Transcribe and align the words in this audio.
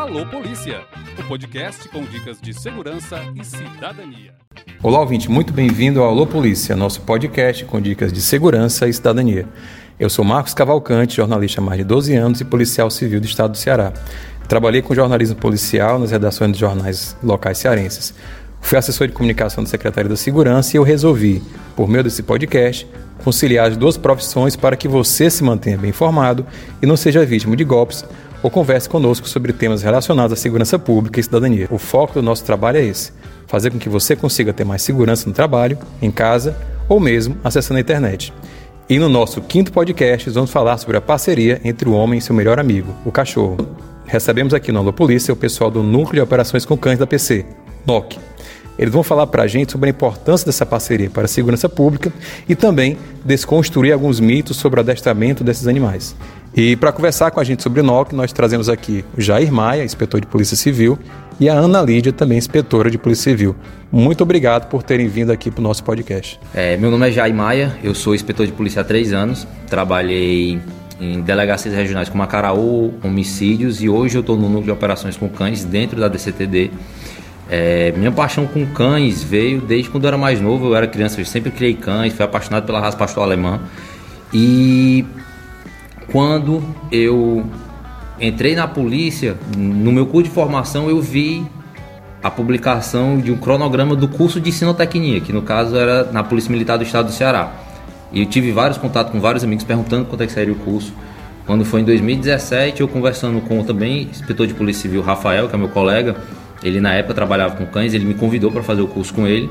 Alô 0.00 0.24
Polícia, 0.24 0.80
o 1.18 1.24
podcast 1.24 1.86
com 1.90 2.02
dicas 2.04 2.40
de 2.40 2.54
segurança 2.54 3.20
e 3.36 3.44
cidadania. 3.44 4.32
Olá, 4.82 4.98
ouvinte, 4.98 5.30
muito 5.30 5.52
bem-vindo 5.52 6.00
ao 6.00 6.08
Alô 6.08 6.26
Polícia, 6.26 6.74
nosso 6.74 7.02
podcast 7.02 7.66
com 7.66 7.78
dicas 7.78 8.10
de 8.10 8.22
segurança 8.22 8.88
e 8.88 8.94
cidadania. 8.94 9.46
Eu 9.98 10.08
sou 10.08 10.24
Marcos 10.24 10.54
Cavalcante, 10.54 11.16
jornalista 11.16 11.60
há 11.60 11.64
mais 11.64 11.76
de 11.76 11.84
12 11.84 12.16
anos 12.16 12.40
e 12.40 12.46
policial 12.46 12.90
civil 12.90 13.20
do 13.20 13.26
estado 13.26 13.50
do 13.50 13.58
Ceará. 13.58 13.92
Trabalhei 14.48 14.80
com 14.80 14.94
jornalismo 14.94 15.36
policial 15.36 15.98
nas 15.98 16.10
redações 16.10 16.50
de 16.54 16.58
jornais 16.58 17.14
locais 17.22 17.58
cearenses. 17.58 18.14
Fui 18.62 18.78
assessor 18.78 19.06
de 19.06 19.12
comunicação 19.12 19.62
do 19.62 19.68
Secretário 19.68 20.08
da 20.08 20.16
Segurança 20.16 20.74
e 20.74 20.78
eu 20.78 20.82
resolvi, 20.82 21.42
por 21.76 21.86
meio 21.86 22.04
desse 22.04 22.22
podcast, 22.22 22.86
conciliar 23.22 23.68
as 23.68 23.76
duas 23.76 23.98
profissões 23.98 24.56
para 24.56 24.76
que 24.76 24.88
você 24.88 25.28
se 25.28 25.44
mantenha 25.44 25.76
bem 25.76 25.90
informado 25.90 26.46
e 26.80 26.86
não 26.86 26.96
seja 26.96 27.22
vítima 27.22 27.54
de 27.54 27.64
golpes 27.64 28.02
ou 28.42 28.50
converse 28.50 28.88
conosco 28.88 29.28
sobre 29.28 29.52
temas 29.52 29.82
relacionados 29.82 30.32
à 30.32 30.36
segurança 30.40 30.78
pública 30.78 31.20
e 31.20 31.22
cidadania. 31.22 31.68
O 31.70 31.78
foco 31.78 32.14
do 32.14 32.22
nosso 32.22 32.44
trabalho 32.44 32.78
é 32.78 32.84
esse: 32.84 33.12
fazer 33.46 33.70
com 33.70 33.78
que 33.78 33.88
você 33.88 34.14
consiga 34.14 34.52
ter 34.52 34.64
mais 34.64 34.82
segurança 34.82 35.28
no 35.28 35.34
trabalho, 35.34 35.78
em 36.00 36.10
casa 36.10 36.56
ou 36.88 37.00
mesmo 37.00 37.36
acessando 37.44 37.78
a 37.78 37.80
internet. 37.80 38.32
E 38.88 38.98
no 38.98 39.08
nosso 39.08 39.40
quinto 39.40 39.70
podcast, 39.70 40.28
vamos 40.30 40.50
falar 40.50 40.76
sobre 40.78 40.96
a 40.96 41.00
parceria 41.00 41.60
entre 41.64 41.88
o 41.88 41.92
homem 41.92 42.18
e 42.18 42.22
seu 42.22 42.34
melhor 42.34 42.58
amigo, 42.58 42.92
o 43.04 43.12
cachorro. 43.12 43.56
Recebemos 44.04 44.52
aqui 44.52 44.72
no 44.72 44.80
Alô 44.80 44.92
Polícia 44.92 45.32
o 45.32 45.36
pessoal 45.36 45.70
do 45.70 45.82
Núcleo 45.82 46.14
de 46.14 46.20
Operações 46.20 46.64
com 46.64 46.76
Cães 46.76 46.98
da 46.98 47.06
PC, 47.06 47.46
NOC. 47.86 48.18
Eles 48.80 48.94
vão 48.94 49.02
falar 49.02 49.26
para 49.26 49.42
a 49.42 49.46
gente 49.46 49.72
sobre 49.72 49.90
a 49.90 49.90
importância 49.90 50.46
dessa 50.46 50.64
parceria 50.64 51.10
para 51.10 51.26
a 51.26 51.28
segurança 51.28 51.68
pública 51.68 52.10
e 52.48 52.56
também 52.56 52.96
desconstruir 53.22 53.92
alguns 53.92 54.18
mitos 54.18 54.56
sobre 54.56 54.80
o 54.80 54.82
adestramento 54.82 55.44
desses 55.44 55.68
animais. 55.68 56.16
E 56.56 56.74
para 56.76 56.90
conversar 56.90 57.30
com 57.30 57.38
a 57.38 57.44
gente 57.44 57.62
sobre 57.62 57.82
o 57.82 57.84
NOC, 57.84 58.14
nós 58.14 58.32
trazemos 58.32 58.70
aqui 58.70 59.04
o 59.14 59.20
Jair 59.20 59.52
Maia, 59.52 59.84
inspetor 59.84 60.18
de 60.18 60.26
Polícia 60.26 60.56
Civil, 60.56 60.98
e 61.38 61.46
a 61.46 61.52
Ana 61.52 61.82
Lídia, 61.82 62.10
também 62.10 62.38
inspetora 62.38 62.90
de 62.90 62.96
Polícia 62.96 63.24
Civil. 63.24 63.54
Muito 63.92 64.22
obrigado 64.22 64.66
por 64.70 64.82
terem 64.82 65.08
vindo 65.08 65.30
aqui 65.30 65.50
para 65.50 65.60
o 65.60 65.62
nosso 65.62 65.84
podcast. 65.84 66.40
É, 66.54 66.78
meu 66.78 66.90
nome 66.90 67.06
é 67.06 67.12
Jair 67.12 67.34
Maia, 67.34 67.76
eu 67.84 67.94
sou 67.94 68.14
inspetor 68.14 68.46
de 68.46 68.52
polícia 68.52 68.80
há 68.80 68.84
três 68.84 69.12
anos, 69.12 69.46
trabalhei 69.68 70.58
em 70.98 71.20
delegacias 71.20 71.74
regionais 71.74 72.08
como 72.08 72.22
Acaraú, 72.22 72.94
homicídios, 73.04 73.82
e 73.82 73.90
hoje 73.90 74.16
eu 74.16 74.20
estou 74.20 74.36
no 74.36 74.48
núcleo 74.48 74.64
de 74.64 74.70
operações 74.70 75.18
com 75.18 75.28
cães 75.28 75.64
dentro 75.64 76.00
da 76.00 76.08
DCTD. 76.08 76.70
É, 77.50 77.92
minha 77.96 78.12
paixão 78.12 78.46
com 78.46 78.64
cães 78.64 79.24
veio 79.24 79.60
desde 79.60 79.90
quando 79.90 80.04
eu 80.04 80.08
era 80.08 80.16
mais 80.16 80.40
novo, 80.40 80.66
eu 80.66 80.76
era 80.76 80.86
criança, 80.86 81.20
eu 81.20 81.24
sempre 81.24 81.50
criei 81.50 81.74
cães, 81.74 82.12
fui 82.12 82.24
apaixonado 82.24 82.64
pela 82.64 82.78
raça 82.80 82.96
pastor 82.96 83.24
alemã. 83.24 83.60
E 84.32 85.04
quando 86.12 86.62
eu 86.92 87.44
entrei 88.20 88.54
na 88.54 88.68
polícia, 88.68 89.36
no 89.56 89.90
meu 89.90 90.06
curso 90.06 90.28
de 90.28 90.34
formação, 90.34 90.88
eu 90.88 91.00
vi 91.00 91.44
a 92.22 92.30
publicação 92.30 93.18
de 93.18 93.32
um 93.32 93.36
cronograma 93.36 93.96
do 93.96 94.06
curso 94.06 94.40
de 94.40 94.52
sinotecnia, 94.52 95.20
que 95.20 95.32
no 95.32 95.42
caso 95.42 95.76
era 95.76 96.04
na 96.12 96.22
Polícia 96.22 96.52
Militar 96.52 96.76
do 96.76 96.84
Estado 96.84 97.06
do 97.06 97.12
Ceará. 97.12 97.52
E 98.12 98.20
eu 98.20 98.26
tive 98.26 98.52
vários 98.52 98.78
contatos 98.78 99.10
com 99.10 99.20
vários 99.20 99.42
amigos 99.42 99.64
perguntando 99.64 100.04
quanto 100.04 100.22
é 100.22 100.26
que 100.26 100.32
seria 100.32 100.52
o 100.52 100.56
curso. 100.56 100.92
Quando 101.46 101.64
foi 101.64 101.80
em 101.80 101.84
2017, 101.84 102.80
eu 102.80 102.86
conversando 102.86 103.40
com 103.40 103.64
também 103.64 104.02
inspetor 104.02 104.46
de 104.46 104.54
Polícia 104.54 104.82
Civil 104.82 105.02
Rafael, 105.02 105.48
que 105.48 105.54
é 105.54 105.58
meu 105.58 105.68
colega, 105.68 106.16
ele 106.62 106.80
na 106.80 106.94
época 106.94 107.14
trabalhava 107.14 107.56
com 107.56 107.66
cães, 107.66 107.94
ele 107.94 108.04
me 108.04 108.14
convidou 108.14 108.50
para 108.50 108.62
fazer 108.62 108.82
o 108.82 108.88
curso 108.88 109.12
com 109.14 109.26
ele 109.26 109.50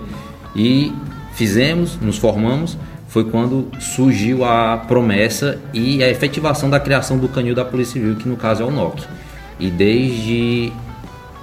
e 0.56 0.94
fizemos, 1.34 1.98
nos 2.02 2.18
formamos 2.18 2.78
foi 3.10 3.24
quando 3.24 3.68
surgiu 3.80 4.46
a 4.46 4.78
promessa 4.78 5.60
e 5.74 6.04
a 6.04 6.10
efetivação 6.10 6.70
da 6.70 6.80
criação 6.80 7.18
do 7.18 7.28
canil 7.28 7.56
da 7.56 7.66
Polícia 7.66 7.94
Civil, 7.94 8.16
que 8.16 8.30
no 8.30 8.38
caso 8.38 8.62
é 8.62 8.66
o 8.66 8.70
NOC. 8.70 9.04
E 9.60 9.70
desde 9.72 10.72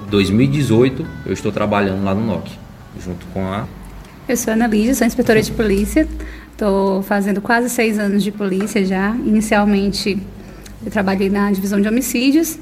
2018 0.08 1.04
eu 1.26 1.32
estou 1.32 1.50
trabalhando 1.50 2.04
lá 2.04 2.14
no 2.14 2.24
NOC, 2.24 2.52
junto 3.04 3.26
com 3.34 3.44
a. 3.48 3.66
Eu 4.28 4.36
sou 4.36 4.52
Ana 4.52 4.68
Lídia, 4.68 4.94
sou 4.94 5.06
inspetora 5.06 5.42
de 5.42 5.50
polícia. 5.50 6.06
Estou 6.52 7.02
fazendo 7.02 7.40
quase 7.40 7.68
seis 7.68 7.98
anos 7.98 8.22
de 8.22 8.30
polícia 8.30 8.84
já. 8.84 9.16
Inicialmente 9.24 10.16
eu 10.84 10.90
trabalhei 10.90 11.28
na 11.28 11.50
divisão 11.50 11.80
de 11.80 11.88
homicídios 11.88 12.60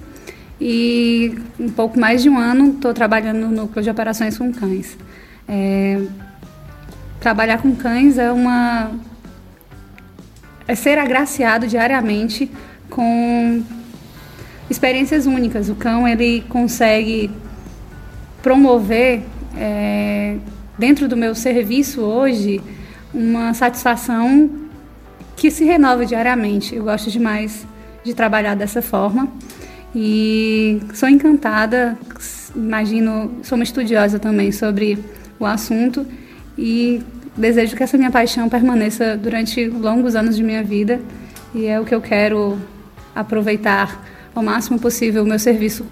e 0.61 1.35
um 1.59 1.69
pouco 1.69 1.99
mais 1.99 2.23
de 2.23 2.29
um 2.29 2.39
ano 2.39 2.71
estou 2.71 2.95
trabalhando 2.95 3.39
no 3.39 3.51
núcleo 3.51 3.83
de 3.83 3.91
operações 3.91 4.39
com 4.39 4.53
cães. 4.53 4.97
É, 5.49 6.01
trabalhar 7.21 7.59
com 7.59 7.75
cães 7.75 8.19
é 8.19 8.31
uma 8.31 8.91
é 10.67 10.75
ser 10.75 10.99
agraciado 10.99 11.67
diariamente 11.67 12.51
com 12.89 13.63
experiências 14.71 15.27
únicas. 15.27 15.69
O 15.69 15.75
cão 15.75 16.09
ele 16.09 16.43
consegue 16.49 17.31
promover 18.43 19.23
é, 19.57 20.37
dentro 20.79 21.09
do 21.09 21.17
meu 21.17 21.35
serviço 21.35 22.01
hoje 22.01 22.61
uma 23.13 23.55
satisfação 23.55 24.51
que 25.37 25.51
se 25.51 25.65
renova 25.65 26.07
diariamente. 26.07 26.75
Eu 26.75 26.85
gosto 26.85 27.11
demais 27.11 27.67
de 28.03 28.15
trabalhar 28.15 28.55
dessa 28.55 28.81
forma 28.81 29.31
e 29.95 30.81
sou 30.93 31.09
encantada. 31.09 31.97
Imagino, 32.55 33.33
sou 33.43 33.57
uma 33.57 33.65
estudiosa 33.65 34.19
também 34.19 34.53
sobre 34.53 34.99
o 35.39 35.47
assunto 35.47 36.07
e 36.57 37.03
desejo 37.37 37.77
que 37.77 37.83
essa 37.83 37.97
minha 37.97 38.11
paixão 38.11 38.49
permaneça 38.49 39.17
durante 39.17 39.67
longos 39.67 40.15
anos 40.15 40.37
de 40.37 40.43
minha 40.43 40.63
vida 40.63 41.01
e 41.55 41.67
é 41.67 41.81
o 41.81 41.85
que 41.85 41.95
eu 41.95 42.01
quero 42.01 42.59
aproveitar 43.15 44.05
ao 44.35 44.43
máximo 44.43 44.79
possível 44.79 45.23
o 45.23 45.27
meu 45.27 45.39
serviço 45.39 45.87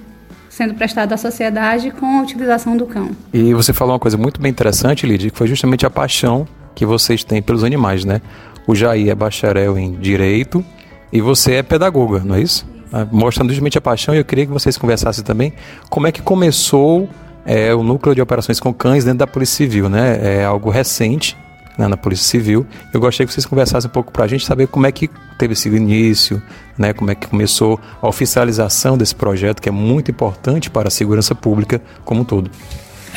sendo 0.48 0.74
prestado 0.74 1.12
à 1.12 1.16
sociedade 1.16 1.90
com 1.90 2.18
a 2.18 2.22
utilização 2.22 2.76
do 2.76 2.86
cão. 2.86 3.10
E 3.32 3.54
você 3.54 3.72
falou 3.72 3.94
uma 3.94 3.98
coisa 3.98 4.18
muito 4.18 4.40
bem 4.40 4.50
interessante, 4.50 5.06
Lidia, 5.06 5.30
que 5.30 5.36
foi 5.36 5.46
justamente 5.46 5.86
a 5.86 5.90
paixão 5.90 6.46
que 6.74 6.84
vocês 6.84 7.24
têm 7.24 7.40
pelos 7.40 7.64
animais, 7.64 8.04
né? 8.04 8.20
O 8.66 8.74
Jair 8.74 9.08
é 9.08 9.14
bacharel 9.14 9.78
em 9.78 9.94
Direito 9.94 10.64
e 11.12 11.20
você 11.20 11.54
é 11.54 11.62
pedagoga, 11.62 12.20
não 12.24 12.34
é 12.34 12.42
isso? 12.42 12.66
Ah, 12.92 13.06
mostrando 13.10 13.48
justamente 13.48 13.78
a 13.78 13.80
paixão, 13.80 14.14
e 14.14 14.18
eu 14.18 14.24
queria 14.24 14.44
que 14.44 14.52
vocês 14.52 14.76
conversassem 14.76 15.24
também 15.24 15.54
como 15.88 16.06
é 16.06 16.12
que 16.12 16.20
começou 16.20 17.08
é 17.44 17.74
o 17.74 17.82
núcleo 17.82 18.14
de 18.14 18.20
operações 18.20 18.60
com 18.60 18.72
cães 18.72 19.04
dentro 19.04 19.18
da 19.18 19.26
Polícia 19.26 19.56
Civil, 19.56 19.88
né? 19.88 20.40
É 20.40 20.44
algo 20.44 20.70
recente 20.70 21.36
né, 21.76 21.88
na 21.88 21.96
Polícia 21.96 22.24
Civil. 22.24 22.66
Eu 22.92 23.00
gostaria 23.00 23.26
que 23.26 23.32
vocês 23.32 23.46
conversassem 23.46 23.88
um 23.88 23.92
pouco 23.92 24.12
para 24.12 24.24
a 24.24 24.28
gente 24.28 24.46
saber 24.46 24.68
como 24.68 24.86
é 24.86 24.92
que 24.92 25.10
teve 25.38 25.54
esse 25.54 25.68
início, 25.68 26.40
né? 26.78 26.92
Como 26.92 27.10
é 27.10 27.14
que 27.14 27.26
começou 27.26 27.80
a 28.00 28.08
oficialização 28.08 28.96
desse 28.96 29.14
projeto 29.14 29.60
que 29.60 29.68
é 29.68 29.72
muito 29.72 30.10
importante 30.10 30.70
para 30.70 30.88
a 30.88 30.90
segurança 30.90 31.34
pública 31.34 31.80
como 32.04 32.20
um 32.20 32.24
todo. 32.24 32.50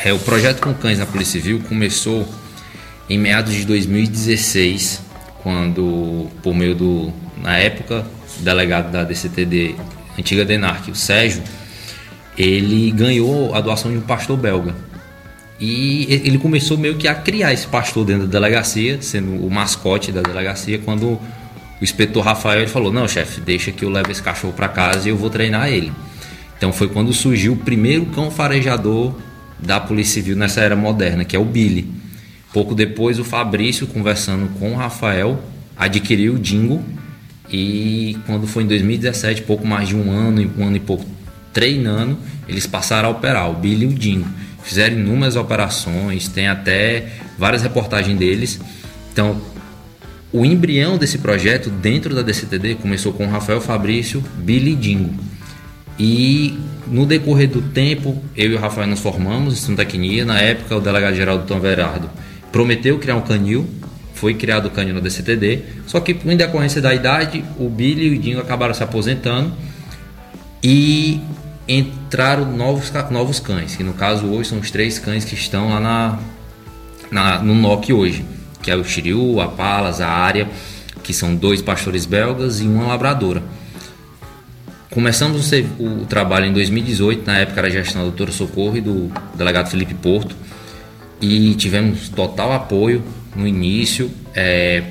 É, 0.04 0.12
o 0.12 0.18
projeto 0.18 0.60
com 0.60 0.74
cães 0.74 0.98
na 0.98 1.06
Polícia 1.06 1.40
Civil 1.40 1.62
começou 1.68 2.26
em 3.08 3.18
meados 3.18 3.54
de 3.54 3.64
2016, 3.64 5.00
quando 5.42 6.26
por 6.42 6.54
meio 6.54 6.74
do 6.74 7.12
na 7.40 7.56
época 7.58 8.04
delegado 8.42 8.90
da 8.90 9.04
DCTD, 9.04 9.74
antiga 10.18 10.44
Denarc, 10.44 10.90
o 10.90 10.94
Sérgio 10.94 11.42
ele 12.36 12.90
ganhou 12.90 13.54
a 13.54 13.60
doação 13.60 13.90
de 13.90 13.98
um 13.98 14.02
pastor 14.02 14.36
belga. 14.36 14.74
E 15.58 16.06
ele 16.10 16.36
começou 16.38 16.76
meio 16.76 16.96
que 16.96 17.08
a 17.08 17.14
criar 17.14 17.52
esse 17.52 17.66
pastor 17.66 18.04
dentro 18.04 18.26
da 18.26 18.32
delegacia, 18.32 19.00
sendo 19.00 19.46
o 19.46 19.50
mascote 19.50 20.12
da 20.12 20.20
delegacia, 20.20 20.78
quando 20.78 21.12
o 21.12 21.20
inspetor 21.80 22.22
Rafael 22.22 22.60
ele 22.60 22.68
falou: 22.68 22.92
Não, 22.92 23.08
chefe, 23.08 23.40
deixa 23.40 23.72
que 23.72 23.84
eu 23.84 23.88
leve 23.88 24.12
esse 24.12 24.22
cachorro 24.22 24.52
para 24.52 24.68
casa 24.68 25.08
e 25.08 25.10
eu 25.10 25.16
vou 25.16 25.30
treinar 25.30 25.68
ele. 25.68 25.92
Então 26.58 26.72
foi 26.72 26.88
quando 26.88 27.12
surgiu 27.12 27.54
o 27.54 27.56
primeiro 27.56 28.06
cão 28.06 28.30
farejador 28.30 29.14
da 29.58 29.80
Polícia 29.80 30.14
Civil 30.14 30.36
nessa 30.36 30.60
era 30.60 30.76
moderna, 30.76 31.24
que 31.24 31.34
é 31.34 31.38
o 31.38 31.44
Billy. 31.44 31.90
Pouco 32.52 32.74
depois, 32.74 33.18
o 33.18 33.24
Fabrício, 33.24 33.86
conversando 33.86 34.48
com 34.58 34.72
o 34.72 34.76
Rafael, 34.76 35.42
adquiriu 35.76 36.34
o 36.34 36.38
Dingo. 36.38 36.82
E 37.50 38.16
quando 38.26 38.46
foi 38.46 38.64
em 38.64 38.66
2017, 38.66 39.42
pouco 39.42 39.66
mais 39.66 39.88
de 39.88 39.96
um 39.96 40.10
ano, 40.10 40.50
um 40.58 40.66
ano 40.66 40.76
e 40.76 40.80
pouco 40.80 41.04
treinando, 41.52 42.18
eles 42.48 42.66
passaram 42.66 43.08
a 43.08 43.12
operar, 43.12 43.50
o 43.50 43.54
Billy 43.54 43.84
e 43.84 43.88
o 43.88 43.94
Dingo. 43.94 44.28
Fizeram 44.62 44.96
inúmeras 44.96 45.36
operações, 45.36 46.28
tem 46.28 46.48
até 46.48 47.06
várias 47.38 47.62
reportagens 47.62 48.18
deles. 48.18 48.60
Então, 49.12 49.40
o 50.32 50.44
embrião 50.44 50.98
desse 50.98 51.18
projeto 51.18 51.70
dentro 51.70 52.14
da 52.14 52.22
DCTD 52.22 52.74
começou 52.74 53.12
com 53.12 53.26
Rafael 53.26 53.60
Fabrício, 53.60 54.22
Billy 54.38 54.72
e 54.72 54.76
Dingo. 54.76 55.14
E 55.98 56.58
no 56.86 57.06
decorrer 57.06 57.48
do 57.48 57.62
tempo, 57.62 58.22
eu 58.36 58.50
e 58.50 58.54
o 58.54 58.58
Rafael 58.58 58.86
nos 58.86 59.00
formamos 59.00 59.54
em 59.54 59.56
Santa 59.56 59.84
Quinia. 59.84 60.24
Na 60.24 60.38
época, 60.38 60.76
o 60.76 60.80
delegado-geral 60.80 61.38
do 61.38 61.46
Tom 61.46 61.58
Verardo 61.58 62.10
prometeu 62.52 62.98
criar 62.98 63.16
um 63.16 63.22
canil. 63.22 63.66
Foi 64.16 64.34
criado 64.34 64.66
o 64.66 64.70
canil 64.70 64.94
na 64.94 65.00
DCTD. 65.00 65.62
Só 65.86 66.00
que, 66.00 66.16
em 66.24 66.36
decorrência 66.36 66.82
da 66.82 66.94
idade, 66.94 67.44
o 67.58 67.68
Billy 67.68 68.08
e 68.08 68.16
o 68.16 68.18
Dingo 68.18 68.40
acabaram 68.40 68.74
se 68.74 68.82
aposentando. 68.82 69.52
E 70.62 71.20
entraram 71.68 72.50
novos, 72.56 72.92
novos 73.10 73.40
cães, 73.40 73.76
que 73.76 73.84
no 73.84 73.92
caso 73.92 74.26
hoje 74.26 74.50
são 74.50 74.58
os 74.58 74.70
três 74.70 74.98
cães 74.98 75.24
que 75.24 75.34
estão 75.34 75.68
lá 75.68 75.80
na, 75.80 76.18
na 77.10 77.42
no 77.42 77.54
NOC 77.54 77.92
hoje, 77.92 78.24
que 78.62 78.70
é 78.70 78.76
o 78.76 78.84
Shiryu, 78.84 79.40
a 79.40 79.48
Palas, 79.48 80.00
a 80.00 80.08
Área, 80.08 80.48
que 81.02 81.12
são 81.12 81.34
dois 81.34 81.60
pastores 81.60 82.06
belgas 82.06 82.60
e 82.60 82.64
uma 82.64 82.86
labradora. 82.86 83.42
Começamos 84.90 85.52
o, 85.78 86.06
trabalho 86.06 86.46
em 86.46 86.52
2018, 86.52 87.26
na 87.26 87.38
época 87.38 87.60
era 87.60 87.70
gestão 87.70 88.02
da 88.02 88.08
doutora 88.08 88.32
Socorro 88.32 88.76
e 88.76 88.80
do 88.80 89.10
delegado 89.34 89.68
Felipe 89.68 89.94
Porto, 89.94 90.34
e 91.20 91.54
tivemos 91.54 92.08
total 92.08 92.52
apoio 92.52 93.02
no 93.34 93.46
início. 93.46 94.10
É, 94.34 94.84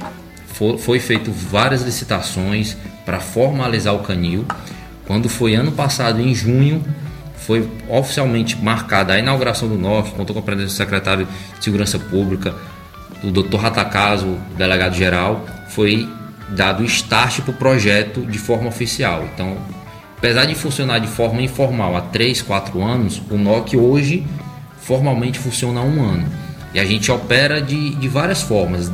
foi, 0.48 0.77
foi 0.77 1.00
feito 1.00 1.31
várias 1.31 1.81
licitações 1.81 2.77
para 3.06 3.19
formalizar 3.19 3.94
o 3.94 4.00
canil. 4.00 4.45
Quando 5.06 5.30
foi 5.30 5.54
ano 5.54 5.72
passado, 5.72 6.19
em 6.19 6.33
junho, 6.33 6.83
foi 7.38 7.69
oficialmente 7.88 8.57
marcada 8.57 9.13
a 9.13 9.19
inauguração 9.19 9.68
do 9.68 9.77
NOC, 9.77 10.12
contou 10.12 10.33
com 10.33 10.39
a 10.39 10.44
presença 10.44 10.74
do 10.74 10.77
secretário 10.77 11.27
de 11.57 11.63
Segurança 11.63 12.00
Pública, 12.00 12.56
o 13.24 13.30
Dr. 13.30 13.57
Ratacaso, 13.57 14.38
delegado 14.57 14.95
geral, 14.95 15.45
foi 15.69 16.10
dado 16.50 16.83
start 16.86 17.42
para 17.42 17.51
o 17.51 17.54
projeto 17.54 18.22
de 18.22 18.38
forma 18.38 18.68
oficial. 18.68 19.27
Então, 19.33 19.57
apesar 20.18 20.45
de 20.45 20.56
funcionar 20.56 21.00
de 21.00 21.07
forma 21.07 21.42
informal 21.42 21.95
há 21.95 22.01
3, 22.01 22.42
4 22.42 22.83
anos, 22.83 23.22
o 23.30 23.38
NOC 23.38 23.75
hoje 23.75 24.25
formalmente 24.85 25.39
funciona 25.39 25.81
há 25.81 25.83
um 25.83 26.01
ano. 26.03 26.25
E 26.73 26.79
a 26.79 26.85
gente 26.85 27.11
opera 27.11 27.61
de, 27.61 27.95
de 27.95 28.07
várias 28.07 28.41
formas, 28.41 28.91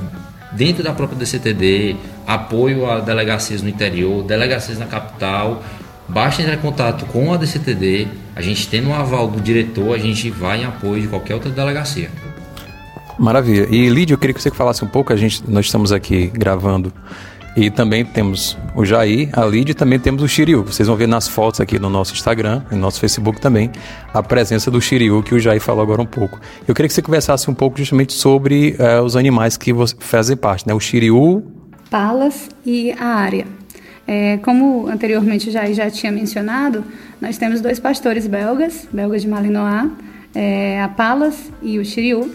dentro 0.54 0.84
da 0.84 0.94
própria 0.94 1.18
DCTD, 1.18 1.96
apoio 2.26 2.90
a 2.90 3.00
delegacias 3.00 3.62
no 3.62 3.70
interior, 3.70 4.24
delegacias 4.24 4.80
na 4.80 4.86
capital. 4.86 5.62
Basta 6.08 6.42
entrar 6.42 6.56
em 6.56 6.60
contato 6.60 7.06
com 7.06 7.34
a 7.34 7.38
DCTD, 7.38 8.08
a 8.36 8.42
gente 8.42 8.68
tendo 8.68 8.90
o 8.90 8.94
aval 8.94 9.28
do 9.28 9.42
diretor, 9.42 9.94
a 9.94 9.98
gente 9.98 10.30
vai 10.30 10.62
em 10.62 10.66
apoio 10.66 11.02
de 11.02 11.08
qualquer 11.08 11.34
outra 11.34 11.50
delegacia. 11.50 12.10
Maravilha. 13.20 13.68
E 13.70 13.90
Lídio, 13.90 14.16
eu 14.16 14.18
queria 14.18 14.34
que 14.34 14.42
você 14.42 14.50
falasse 14.50 14.84
um 14.84 14.88
pouco, 14.88 15.12
a 15.12 15.16
gente, 15.16 15.44
nós 15.48 15.66
estamos 15.66 15.92
aqui 15.92 16.28
gravando 16.28 16.92
e 17.56 17.70
também 17.70 18.06
temos 18.06 18.58
o 18.76 18.86
Jair, 18.86 19.30
a 19.34 19.46
Lídia 19.46 19.72
e 19.72 19.76
também 19.76 20.00
temos 20.00 20.24
o 20.24 20.28
Shiryu. 20.28 20.64
Vocês 20.64 20.88
vão 20.88 20.96
ver 20.96 21.08
nas 21.08 21.28
fotos 21.28 21.60
aqui 21.60 21.78
no 21.78 21.90
nosso 21.90 22.14
Instagram, 22.14 22.62
no 22.72 22.78
nosso 22.78 23.00
Facebook 23.00 23.42
também, 23.42 23.70
a 24.14 24.24
presença 24.24 24.72
do 24.72 24.82
Shiryu 24.82 25.22
que 25.24 25.36
o 25.36 25.40
Jair 25.40 25.62
falou 25.62 25.84
agora 25.84 26.02
um 26.02 26.06
pouco. 26.06 26.40
Eu 26.68 26.74
queria 26.74 26.88
que 26.88 26.94
você 26.94 27.02
conversasse 27.02 27.50
um 27.50 27.54
pouco 27.54 27.78
justamente 27.78 28.14
sobre 28.14 28.76
uh, 28.80 29.04
os 29.04 29.16
animais 29.16 29.58
que 29.58 29.74
fazem 30.00 30.38
parte, 30.38 30.68
né? 30.68 30.74
O 30.74 30.80
Shiryu... 30.80 31.44
Palas 31.90 32.50
e 32.66 32.92
a 32.94 33.06
área. 33.06 33.46
É, 34.08 34.38
como 34.38 34.88
anteriormente 34.88 35.50
o 35.50 35.52
Jair 35.52 35.74
já 35.74 35.90
tinha 35.90 36.12
mencionado, 36.12 36.84
nós 37.20 37.38
temos 37.38 37.62
dois 37.62 37.80
pastores 37.80 38.28
belgas, 38.28 38.88
belgas 38.92 39.22
de 39.22 39.28
Malinois, 39.28 39.92
é, 40.34 40.82
a 40.82 40.88
Palas 40.88 41.52
e 41.62 41.78
o 41.78 41.86
Shiryu, 41.86 42.32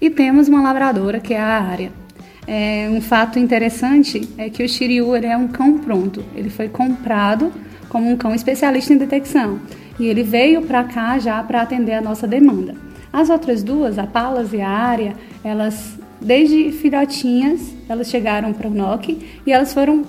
e 0.00 0.10
temos 0.10 0.48
uma 0.48 0.60
lavradora 0.60 1.20
que 1.20 1.32
é 1.32 1.40
a 1.40 1.62
área. 1.62 2.05
É, 2.46 2.88
um 2.90 3.00
fato 3.00 3.38
interessante 3.38 4.28
é 4.38 4.48
que 4.48 4.62
o 4.62 4.68
Shiryu 4.68 5.14
é 5.16 5.36
um 5.36 5.48
cão 5.48 5.78
pronto. 5.78 6.24
Ele 6.34 6.48
foi 6.48 6.68
comprado 6.68 7.52
como 7.88 8.10
um 8.10 8.16
cão 8.16 8.34
especialista 8.34 8.92
em 8.92 8.98
detecção 8.98 9.60
e 9.98 10.06
ele 10.06 10.22
veio 10.22 10.62
para 10.62 10.84
cá 10.84 11.18
já 11.18 11.42
para 11.42 11.62
atender 11.62 11.94
a 11.94 12.00
nossa 12.00 12.26
demanda. 12.26 12.74
As 13.12 13.30
outras 13.30 13.62
duas, 13.62 13.98
a 13.98 14.06
Palas 14.06 14.52
e 14.52 14.60
a 14.60 14.68
Área, 14.68 15.14
elas 15.42 15.98
desde 16.20 16.72
filhotinhas 16.72 17.74
elas 17.88 18.08
chegaram 18.08 18.52
para 18.52 18.68
o 18.68 18.70
NOC 18.70 19.18
e 19.46 19.52
elas 19.52 19.72
foram 19.72 20.04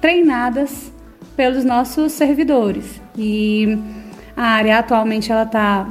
treinadas 0.00 0.92
pelos 1.36 1.64
nossos 1.64 2.12
servidores. 2.12 3.00
E 3.16 3.78
a 4.36 4.42
área 4.42 4.78
atualmente 4.78 5.32
ela 5.32 5.44
está 5.44 5.90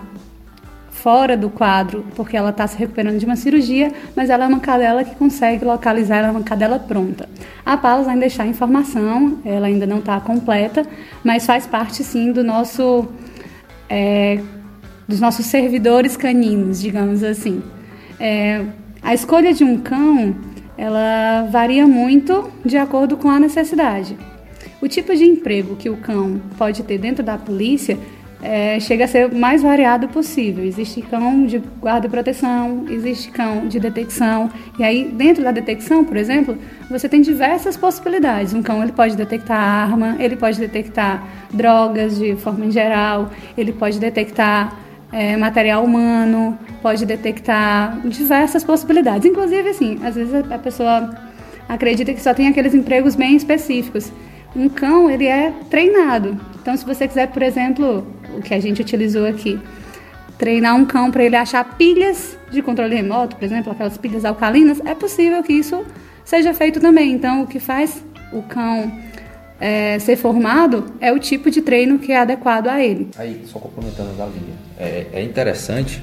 fora 0.97 1.37
do 1.37 1.49
quadro 1.49 2.05
porque 2.15 2.35
ela 2.35 2.49
está 2.49 2.65
se 2.67 2.77
recuperando 2.77 3.17
de 3.19 3.25
uma 3.25 3.35
cirurgia, 3.35 3.91
mas 4.15 4.29
ela 4.29 4.45
é 4.45 4.47
uma 4.47 4.59
cadela 4.59 5.03
que 5.03 5.15
consegue 5.15 5.63
localizar, 5.63 6.17
ela 6.17 6.27
é 6.27 6.31
uma 6.31 6.43
cadela 6.43 6.79
pronta. 6.79 7.29
A 7.65 7.77
Palas 7.77 8.07
ainda 8.07 8.25
está 8.25 8.45
em 8.45 8.53
formação, 8.53 9.39
ela 9.45 9.67
ainda 9.67 9.85
não 9.85 9.99
está 9.99 10.19
completa, 10.19 10.85
mas 11.23 11.45
faz 11.45 11.65
parte 11.67 12.03
sim 12.03 12.31
do 12.31 12.43
nosso 12.43 13.07
é, 13.89 14.41
dos 15.07 15.19
nossos 15.19 15.45
servidores 15.45 16.17
caninos, 16.17 16.81
digamos 16.81 17.23
assim. 17.23 17.61
É, 18.19 18.65
a 19.01 19.13
escolha 19.13 19.53
de 19.53 19.63
um 19.63 19.77
cão 19.77 20.35
ela 20.77 21.47
varia 21.49 21.87
muito 21.87 22.51
de 22.63 22.77
acordo 22.77 23.17
com 23.17 23.29
a 23.29 23.39
necessidade. 23.39 24.15
O 24.79 24.87
tipo 24.87 25.15
de 25.15 25.25
emprego 25.25 25.75
que 25.75 25.89
o 25.89 25.97
cão 25.97 26.39
pode 26.57 26.83
ter 26.83 26.99
dentro 26.99 27.23
da 27.23 27.37
polícia 27.37 27.97
é, 28.41 28.79
chega 28.79 29.05
a 29.05 29.07
ser 29.07 29.27
o 29.27 29.35
mais 29.35 29.61
variado 29.63 30.07
possível. 30.07 30.63
Existe 30.63 31.01
cão 31.01 31.45
de 31.45 31.59
guarda 31.79 32.07
e 32.07 32.09
proteção, 32.09 32.85
existe 32.89 33.31
cão 33.31 33.67
de 33.67 33.79
detecção. 33.79 34.49
E 34.77 34.83
aí, 34.83 35.05
dentro 35.05 35.43
da 35.43 35.51
detecção, 35.51 36.03
por 36.03 36.17
exemplo, 36.17 36.57
você 36.89 37.09
tem 37.09 37.21
diversas 37.21 37.75
possibilidades. 37.75 38.53
Um 38.53 38.61
cão 38.61 38.81
ele 38.83 38.91
pode 38.91 39.15
detectar 39.15 39.57
arma, 39.57 40.15
ele 40.19 40.35
pode 40.35 40.59
detectar 40.59 41.23
drogas 41.51 42.17
de 42.17 42.35
forma 42.35 42.65
em 42.65 42.71
geral, 42.71 43.29
ele 43.57 43.73
pode 43.73 43.99
detectar 43.99 44.77
é, 45.11 45.35
material 45.37 45.83
humano, 45.83 46.57
pode 46.81 47.05
detectar 47.05 47.99
diversas 48.07 48.63
possibilidades. 48.63 49.25
Inclusive, 49.25 49.69
assim, 49.69 49.99
às 50.03 50.15
vezes 50.15 50.33
a 50.33 50.59
pessoa 50.59 51.09
acredita 51.67 52.13
que 52.13 52.21
só 52.21 52.33
tem 52.33 52.47
aqueles 52.47 52.73
empregos 52.73 53.15
bem 53.15 53.35
específicos. 53.35 54.11
Um 54.55 54.69
cão, 54.69 55.09
ele 55.09 55.25
é 55.25 55.51
treinado. 55.69 56.39
Então, 56.61 56.75
se 56.75 56.85
você 56.85 57.07
quiser, 57.07 57.27
por 57.27 57.41
exemplo, 57.41 58.05
o 58.35 58.41
que 58.41 58.53
a 58.53 58.59
gente 58.59 58.81
utilizou 58.81 59.25
aqui. 59.25 59.59
Treinar 60.37 60.75
um 60.75 60.85
cão 60.85 61.09
para 61.09 61.23
ele 61.23 61.35
achar 61.35 61.63
pilhas 61.77 62.37
de 62.51 62.61
controle 62.61 62.95
remoto, 62.95 63.35
por 63.35 63.43
exemplo, 63.43 63.71
aquelas 63.71 63.97
pilhas 63.97 64.23
alcalinas, 64.23 64.79
é 64.85 64.93
possível 64.93 65.41
que 65.43 65.53
isso 65.53 65.83
seja 66.23 66.53
feito 66.53 66.79
também. 66.79 67.11
Então, 67.11 67.43
o 67.43 67.47
que 67.47 67.59
faz 67.59 68.03
o 68.31 68.41
cão 68.43 68.91
é, 69.59 69.97
ser 69.99 70.15
formado 70.15 70.85
é 70.99 71.11
o 71.11 71.19
tipo 71.19 71.49
de 71.49 71.61
treino 71.61 71.97
que 71.97 72.11
é 72.11 72.19
adequado 72.19 72.67
a 72.67 72.83
ele. 72.83 73.09
Aí, 73.17 73.41
só 73.45 73.59
complementando 73.59 74.13
da 74.13 74.25
linha, 74.25 74.55
é, 74.77 75.07
é 75.13 75.23
interessante 75.23 76.01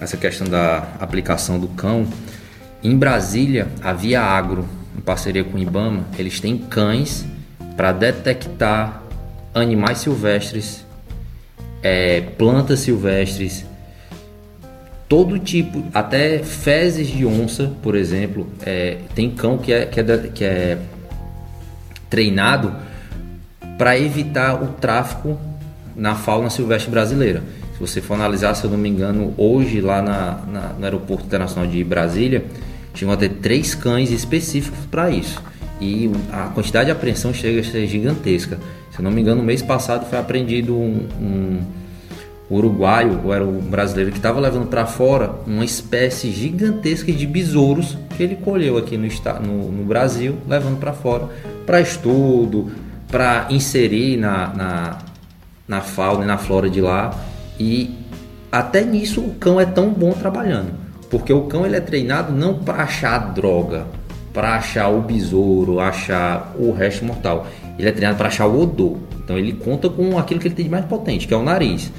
essa 0.00 0.16
questão 0.16 0.46
da 0.46 0.88
aplicação 1.00 1.58
do 1.58 1.68
cão. 1.68 2.06
Em 2.82 2.96
Brasília, 2.96 3.68
a 3.82 3.92
Via 3.92 4.20
Agro, 4.22 4.66
em 4.96 5.00
parceria 5.00 5.42
com 5.42 5.56
o 5.56 5.58
IBAMA, 5.58 6.06
eles 6.18 6.38
têm 6.38 6.56
cães 6.56 7.24
para 7.76 7.92
detectar 7.92 9.02
animais 9.54 9.98
silvestres 9.98 10.85
é, 11.86 12.20
plantas 12.36 12.80
silvestres, 12.80 13.64
todo 15.08 15.38
tipo, 15.38 15.84
até 15.94 16.40
fezes 16.40 17.06
de 17.06 17.24
onça, 17.24 17.72
por 17.80 17.94
exemplo. 17.94 18.48
É, 18.64 18.98
tem 19.14 19.30
cão 19.30 19.56
que 19.56 19.72
é, 19.72 19.86
que 19.86 20.00
é, 20.00 20.18
que 20.34 20.44
é 20.44 20.78
treinado 22.10 22.74
para 23.78 23.96
evitar 23.96 24.60
o 24.60 24.68
tráfico 24.68 25.38
na 25.94 26.16
fauna 26.16 26.50
silvestre 26.50 26.90
brasileira. 26.90 27.42
Se 27.74 27.78
você 27.78 28.00
for 28.00 28.14
analisar, 28.14 28.54
se 28.54 28.64
eu 28.64 28.70
não 28.70 28.78
me 28.78 28.88
engano, 28.88 29.32
hoje 29.36 29.80
lá 29.80 30.02
na, 30.02 30.40
na, 30.50 30.68
no 30.72 30.84
Aeroporto 30.84 31.24
Internacional 31.24 31.70
de 31.70 31.84
Brasília, 31.84 32.44
chegam 32.94 33.14
a 33.14 33.16
ter 33.16 33.28
três 33.28 33.76
cães 33.76 34.10
específicos 34.10 34.86
para 34.90 35.08
isso. 35.08 35.40
E 35.80 36.10
a 36.32 36.48
quantidade 36.48 36.86
de 36.86 36.92
apreensão 36.92 37.32
chega 37.32 37.60
a 37.60 37.64
ser 37.64 37.86
gigantesca. 37.86 38.58
Se 38.90 38.98
eu 38.98 39.04
não 39.04 39.10
me 39.10 39.20
engano, 39.20 39.42
no 39.42 39.46
mês 39.46 39.60
passado 39.60 40.08
foi 40.08 40.18
apreendido 40.18 40.74
um, 40.74 41.06
um 41.20 41.75
uruguaio, 42.48 43.20
ou 43.24 43.34
era 43.34 43.44
um 43.44 43.60
brasileiro, 43.60 44.12
que 44.12 44.18
estava 44.18 44.38
levando 44.40 44.68
para 44.68 44.86
fora 44.86 45.34
uma 45.46 45.64
espécie 45.64 46.30
gigantesca 46.30 47.12
de 47.12 47.26
besouros 47.26 47.98
que 48.16 48.22
ele 48.22 48.36
colheu 48.36 48.78
aqui 48.78 48.96
no, 48.96 49.08
no, 49.42 49.72
no 49.72 49.84
Brasil, 49.84 50.36
levando 50.48 50.78
para 50.78 50.92
fora 50.92 51.28
para 51.66 51.80
estudo, 51.80 52.70
para 53.08 53.46
inserir 53.50 54.16
na, 54.16 54.48
na, 54.54 54.98
na 55.66 55.80
fauna 55.80 56.24
e 56.24 56.26
na 56.26 56.38
flora 56.38 56.70
de 56.70 56.80
lá. 56.80 57.12
E 57.58 57.94
até 58.50 58.84
nisso 58.84 59.20
o 59.20 59.34
cão 59.34 59.60
é 59.60 59.66
tão 59.66 59.90
bom 59.90 60.12
trabalhando, 60.12 60.72
porque 61.10 61.32
o 61.32 61.42
cão 61.42 61.66
ele 61.66 61.76
é 61.76 61.80
treinado 61.80 62.32
não 62.32 62.54
para 62.54 62.84
achar 62.84 63.18
droga, 63.32 63.86
para 64.32 64.54
achar 64.54 64.88
o 64.88 65.00
besouro, 65.00 65.80
achar 65.80 66.54
o 66.58 66.70
resto 66.70 67.04
mortal. 67.04 67.46
Ele 67.78 67.88
é 67.88 67.92
treinado 67.92 68.16
para 68.16 68.28
achar 68.28 68.46
o 68.46 68.60
odor. 68.60 68.98
Então 69.22 69.36
ele 69.36 69.52
conta 69.52 69.88
com 69.88 70.18
aquilo 70.18 70.38
que 70.38 70.46
ele 70.46 70.54
tem 70.54 70.64
de 70.66 70.70
mais 70.70 70.84
potente, 70.84 71.26
que 71.26 71.34
é 71.34 71.36
o 71.36 71.42
nariz. 71.42 71.90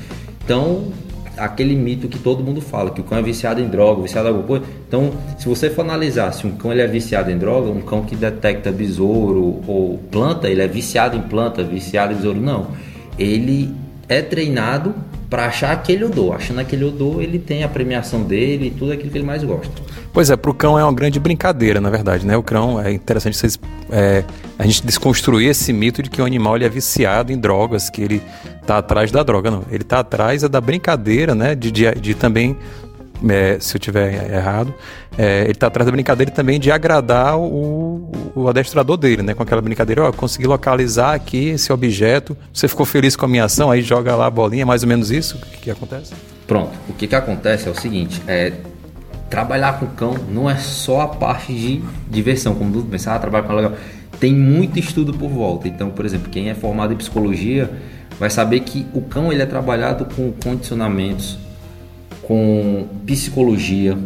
Então, 0.48 0.94
aquele 1.36 1.76
mito 1.76 2.08
que 2.08 2.18
todo 2.18 2.42
mundo 2.42 2.62
fala, 2.62 2.90
que 2.90 3.02
o 3.02 3.04
cão 3.04 3.18
é 3.18 3.22
viciado 3.22 3.60
em 3.60 3.68
droga, 3.68 4.02
viciado 4.02 4.30
em 4.30 4.32
alguma 4.32 4.48
coisa. 4.48 4.64
Então, 4.88 5.12
se 5.38 5.46
você 5.46 5.70
for 5.70 5.82
analisar 5.82 6.32
se 6.32 6.48
um 6.48 6.52
cão 6.52 6.72
ele 6.72 6.82
é 6.82 6.88
viciado 6.88 7.30
em 7.30 7.38
droga, 7.38 7.70
um 7.70 7.82
cão 7.82 8.06
que 8.06 8.16
detecta 8.16 8.72
besouro 8.72 9.62
ou 9.68 10.00
planta, 10.10 10.48
ele 10.48 10.62
é 10.62 10.68
viciado 10.68 11.18
em 11.18 11.22
planta, 11.22 11.66
viciado 11.66 12.14
em 12.14 12.16
besouro, 12.16 12.40
não. 12.40 12.68
Ele 13.20 13.76
é 14.08 14.22
treinado 14.22 14.96
para 15.30 15.46
achar 15.46 15.72
aquele 15.72 16.06
odor. 16.06 16.36
Achando 16.36 16.60
aquele 16.60 16.86
odor, 16.86 17.22
ele 17.22 17.40
tem 17.40 17.64
a 17.64 17.68
premiação 17.68 18.24
dele 18.24 18.68
e 18.68 18.72
tudo 18.72 18.92
aquilo 18.92 19.10
que 19.10 19.18
ele 19.18 19.26
mais 19.26 19.44
gosta. 19.44 19.72
Pois 20.14 20.30
é, 20.30 20.38
para 20.38 20.50
o 20.50 20.54
cão 20.54 20.80
é 20.80 20.84
uma 20.84 20.94
grande 20.94 21.20
brincadeira, 21.20 21.80
na 21.80 21.90
verdade, 21.90 22.26
né? 22.26 22.36
O 22.36 22.44
cão 22.44 22.80
é 22.82 22.92
interessante 22.92 23.38
vocês, 23.38 23.60
é, 23.92 24.24
a 24.58 24.66
gente 24.66 24.86
desconstruir 24.86 25.50
esse 25.50 25.72
mito 25.72 26.02
de 26.02 26.10
que 26.10 26.22
o 26.22 26.26
animal 26.26 26.56
ele 26.56 26.66
é 26.66 26.70
viciado 26.70 27.32
em 27.32 27.38
drogas, 27.38 27.90
que 27.90 28.02
ele 28.02 28.22
está 28.62 28.78
atrás 28.78 29.12
da 29.12 29.22
droga, 29.22 29.52
não. 29.52 29.64
Ele 29.70 29.84
está 29.84 30.00
atrás 30.00 30.44
é 30.44 30.50
da 30.50 30.60
brincadeira, 30.60 31.36
né? 31.36 31.56
De, 31.56 31.72
de, 31.72 31.92
de 31.96 32.14
também 32.14 32.58
é, 33.30 33.58
se 33.60 33.76
eu 33.76 33.80
tiver 33.80 34.32
errado, 34.32 34.74
é, 35.18 35.44
ele 35.44 35.52
está 35.52 35.68
atrás 35.68 35.86
da 35.86 35.92
brincadeira 35.92 36.32
também 36.32 36.60
de 36.60 36.72
agradar 36.72 37.38
o, 37.38 38.12
o 38.36 38.48
adestrador 38.48 38.98
dele, 38.98 39.24
né? 39.24 39.34
Com 39.34 39.44
aquela 39.44 39.62
brincadeira, 39.62 40.04
ó, 40.04 40.10
oh, 40.10 40.14
consegui 40.14 40.48
localizar 40.48 41.14
aqui 41.14 41.50
esse 41.50 41.72
objeto, 41.74 42.38
você 42.54 42.68
ficou 42.68 42.86
feliz 42.86 43.16
com 43.16 43.26
a 43.26 43.28
minha 43.28 43.46
ação, 43.46 43.72
aí 43.72 43.82
joga 43.82 44.16
lá 44.16 44.28
a 44.28 44.30
bolinha, 44.30 44.66
mais 44.66 44.84
ou 44.84 44.90
menos 44.90 45.12
isso 45.12 45.38
que, 45.38 45.58
que 45.58 45.72
acontece? 45.72 46.14
Pronto, 46.46 46.72
o 46.88 46.94
que, 46.94 47.08
que 47.08 47.16
acontece 47.16 47.68
é 47.68 47.72
o 47.72 47.76
seguinte, 47.76 48.22
é, 48.28 48.54
trabalhar 49.30 49.80
com 49.80 49.88
cão 49.88 50.16
não 50.30 50.50
é 50.50 50.56
só 50.56 51.02
a 51.02 51.08
parte 51.08 51.54
de 51.54 51.82
diversão, 52.10 52.56
como 52.56 52.72
tu 52.72 52.84
pensar, 52.84 53.16
ah, 53.16 53.20
trabalhar 53.20 53.48
com 53.48 53.54
legal. 53.54 53.74
Tem 54.20 54.34
muito 54.34 54.80
estudo 54.80 55.14
por 55.14 55.30
volta. 55.30 55.68
Então, 55.68 55.90
por 55.90 56.06
exemplo, 56.06 56.30
quem 56.30 56.50
é 56.50 56.56
formado 56.56 56.94
em 56.94 56.98
psicologia 56.98 57.70
vai 58.20 58.30
saber 58.30 58.62
que 58.62 58.86
o 58.94 59.02
cão 59.02 59.32
ele 59.32 59.44
é 59.44 59.46
trabalhado 59.46 60.06
com 60.06 60.32
condicionamentos, 60.32 61.38
com 62.28 62.86
psicologia. 63.06 63.98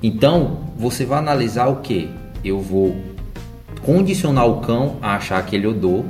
Então, 0.00 0.58
você 0.78 1.04
vai 1.04 1.18
analisar 1.18 1.66
o 1.66 1.76
que? 1.76 2.08
Eu 2.44 2.60
vou 2.60 2.96
condicionar 3.82 4.46
o 4.46 4.60
cão 4.60 4.96
a 5.02 5.16
achar 5.16 5.38
aquele 5.38 5.66
odor 5.66 6.04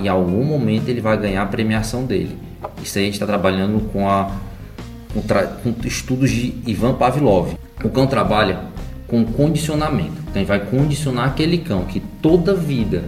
e 0.00 0.04
em 0.04 0.08
algum 0.08 0.44
momento 0.44 0.88
ele 0.88 1.00
vai 1.00 1.16
ganhar 1.16 1.42
a 1.42 1.46
premiação 1.46 2.04
dele. 2.04 2.36
Isso 2.82 2.98
aí 2.98 3.04
a 3.04 3.06
gente 3.06 3.14
está 3.14 3.26
trabalhando 3.26 3.80
com, 3.90 4.06
a, 4.06 4.30
com, 5.14 5.22
com 5.72 5.86
estudos 5.86 6.30
de 6.30 6.54
Ivan 6.66 6.94
Pavlov. 6.94 7.54
O 7.82 7.88
cão 7.88 8.06
trabalha 8.06 8.60
com 9.08 9.24
condicionamento. 9.24 10.12
Então 10.28 10.42
ele 10.42 10.44
vai 10.44 10.60
condicionar 10.60 11.28
aquele 11.28 11.58
cão 11.58 11.84
que 11.84 12.00
toda 12.20 12.54
vida 12.54 13.04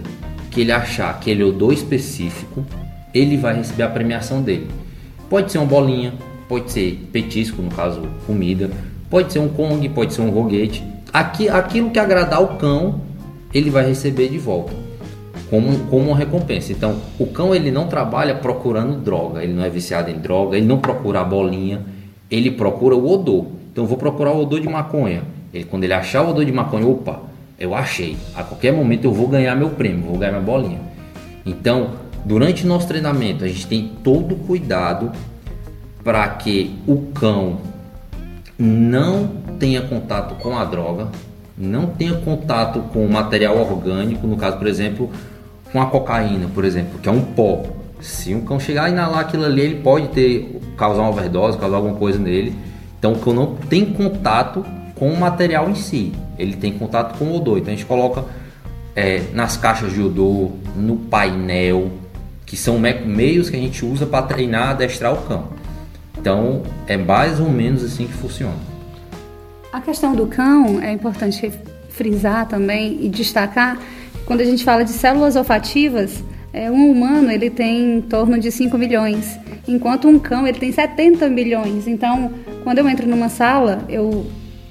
que 0.49 0.61
ele 0.61 0.71
achar 0.71 1.11
aquele 1.11 1.43
odor 1.43 1.73
específico, 1.73 2.65
ele 3.13 3.37
vai 3.37 3.55
receber 3.55 3.83
a 3.83 3.89
premiação 3.89 4.41
dele. 4.41 4.67
Pode 5.29 5.51
ser 5.51 5.57
uma 5.57 5.67
bolinha, 5.67 6.13
pode 6.47 6.71
ser 6.71 7.07
petisco, 7.11 7.61
no 7.61 7.71
caso 7.71 8.01
comida, 8.25 8.69
pode 9.09 9.31
ser 9.31 9.39
um 9.39 9.49
Kong, 9.49 9.87
pode 9.89 10.13
ser 10.13 10.21
um 10.21 10.29
roguete. 10.29 10.83
Aqui, 11.11 11.49
aquilo 11.49 11.89
que 11.89 11.99
agradar 11.99 12.41
o 12.41 12.57
cão, 12.57 13.01
ele 13.53 13.69
vai 13.69 13.85
receber 13.87 14.29
de 14.29 14.37
volta 14.37 14.73
como, 15.49 15.77
como 15.87 16.09
uma 16.09 16.17
recompensa. 16.17 16.71
Então, 16.71 16.97
o 17.19 17.27
cão 17.27 17.53
ele 17.53 17.71
não 17.71 17.87
trabalha 17.87 18.35
procurando 18.35 18.97
droga, 18.97 19.43
ele 19.43 19.53
não 19.53 19.63
é 19.63 19.69
viciado 19.69 20.09
em 20.09 20.17
droga, 20.17 20.57
ele 20.57 20.65
não 20.65 20.79
procura 20.79 21.21
a 21.21 21.23
bolinha, 21.23 21.81
ele 22.29 22.51
procura 22.51 22.95
o 22.95 23.09
odor. 23.09 23.45
Então, 23.71 23.85
vou 23.85 23.97
procurar 23.97 24.31
o 24.31 24.41
odor 24.41 24.59
de 24.59 24.67
maconha. 24.67 25.23
Ele, 25.53 25.63
quando 25.63 25.83
ele 25.83 25.93
achar 25.93 26.23
o 26.23 26.29
odor 26.29 26.45
de 26.45 26.51
maconha, 26.51 26.87
opa, 26.87 27.21
eu 27.59 27.73
achei. 27.73 28.17
A 28.35 28.43
qualquer 28.43 28.73
momento 28.73 29.05
eu 29.05 29.13
vou 29.13 29.27
ganhar 29.27 29.55
meu 29.55 29.69
prêmio, 29.69 30.03
vou 30.03 30.17
ganhar 30.17 30.33
minha 30.33 30.43
bolinha. 30.43 30.79
Então, 31.45 31.91
durante 32.25 32.65
o 32.65 32.67
nosso 32.67 32.87
treinamento, 32.87 33.43
a 33.43 33.47
gente 33.47 33.67
tem 33.67 33.91
todo 34.03 34.35
o 34.35 34.37
cuidado 34.39 35.11
para 36.05 36.27
que 36.29 36.77
o 36.85 36.97
cão 37.15 37.57
não 38.59 39.27
tenha 39.59 39.81
contato 39.81 40.35
com 40.35 40.55
a 40.55 40.63
droga, 40.63 41.07
não 41.57 41.87
tenha 41.87 42.13
contato 42.13 42.79
com 42.93 43.07
material 43.07 43.57
orgânico, 43.57 44.27
no 44.27 44.37
caso, 44.37 44.57
por 44.57 44.67
exemplo, 44.67 45.09
com 45.71 45.81
a 45.81 45.87
cocaína, 45.87 46.47
por 46.53 46.63
exemplo, 46.63 46.99
que 46.99 47.09
é 47.09 47.11
um 47.11 47.21
pó. 47.21 47.63
Se 47.99 48.35
um 48.35 48.41
cão 48.41 48.59
chegar 48.59 48.83
a 48.83 48.89
inalar 48.89 49.21
aquilo 49.21 49.45
ali, 49.45 49.61
ele 49.61 49.81
pode 49.81 50.09
ter 50.09 50.61
causar 50.77 51.01
uma 51.01 51.09
overdose, 51.09 51.57
causar 51.57 51.77
alguma 51.77 51.95
coisa 51.95 52.19
nele. 52.19 52.53
Então 52.99 53.13
o 53.13 53.19
cão 53.19 53.33
não 53.33 53.55
tem 53.55 53.85
contato 53.85 54.63
com 54.93 55.09
o 55.09 55.19
material 55.19 55.67
em 55.71 55.75
si, 55.75 56.13
ele 56.37 56.55
tem 56.55 56.77
contato 56.77 57.17
com 57.17 57.25
o 57.25 57.37
odor. 57.37 57.57
Então 57.57 57.73
a 57.73 57.75
gente 57.75 57.85
coloca 57.87 58.25
é, 58.95 59.23
nas 59.33 59.57
caixas 59.57 59.91
de 59.91 60.03
odor, 60.03 60.51
no 60.75 60.97
painel, 60.97 61.89
que 62.45 62.55
são 62.55 62.77
meios 62.77 63.49
que 63.49 63.55
a 63.55 63.59
gente 63.59 63.83
usa 63.83 64.05
para 64.05 64.21
treinar, 64.21 64.69
adestrar 64.69 65.11
o 65.11 65.17
cão. 65.23 65.64
Então, 66.25 66.63
é 66.87 66.97
mais 66.97 67.39
ou 67.39 67.51
menos 67.51 67.83
assim 67.83 68.07
que 68.07 68.13
funciona. 68.13 68.57
A 69.71 69.79
questão 69.79 70.15
do 70.15 70.25
cão 70.25 70.81
é 70.81 70.91
importante 70.91 71.51
frisar 71.89 72.47
também 72.47 72.97
e 73.05 73.09
destacar 73.09 73.77
quando 74.25 74.41
a 74.41 74.43
gente 74.43 74.63
fala 74.63 74.83
de 74.83 74.89
células 74.89 75.35
olfativas, 75.35 76.23
é, 76.51 76.71
um 76.71 76.89
humano 76.89 77.31
ele 77.31 77.51
tem 77.51 77.97
em 77.97 78.01
torno 78.01 78.39
de 78.39 78.51
5 78.51 78.75
milhões, 78.75 79.37
enquanto 79.67 80.07
um 80.07 80.17
cão 80.17 80.47
ele 80.47 80.57
tem 80.57 80.71
70 80.71 81.29
milhões. 81.29 81.87
Então, 81.87 82.31
quando 82.63 82.79
eu 82.79 82.89
entro 82.89 83.07
numa 83.07 83.29
sala, 83.29 83.85
eu 83.87 84.25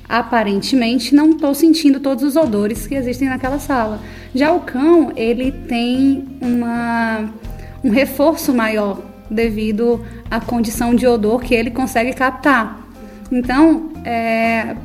aparentemente 0.08 1.14
não 1.14 1.30
estou 1.30 1.54
sentindo 1.54 2.00
todos 2.00 2.24
os 2.24 2.34
odores 2.34 2.84
que 2.84 2.96
existem 2.96 3.28
naquela 3.28 3.60
sala. 3.60 4.00
Já 4.34 4.50
o 4.50 4.58
cão 4.58 5.12
ele 5.14 5.52
tem 5.52 6.26
uma, 6.40 7.32
um 7.84 7.90
reforço 7.90 8.52
maior 8.52 9.13
devido 9.34 10.00
à 10.30 10.40
condição 10.40 10.94
de 10.94 11.06
odor 11.06 11.40
que 11.40 11.54
ele 11.54 11.70
consegue 11.70 12.12
captar. 12.12 12.80
Então, 13.30 13.90
é, 14.04 14.76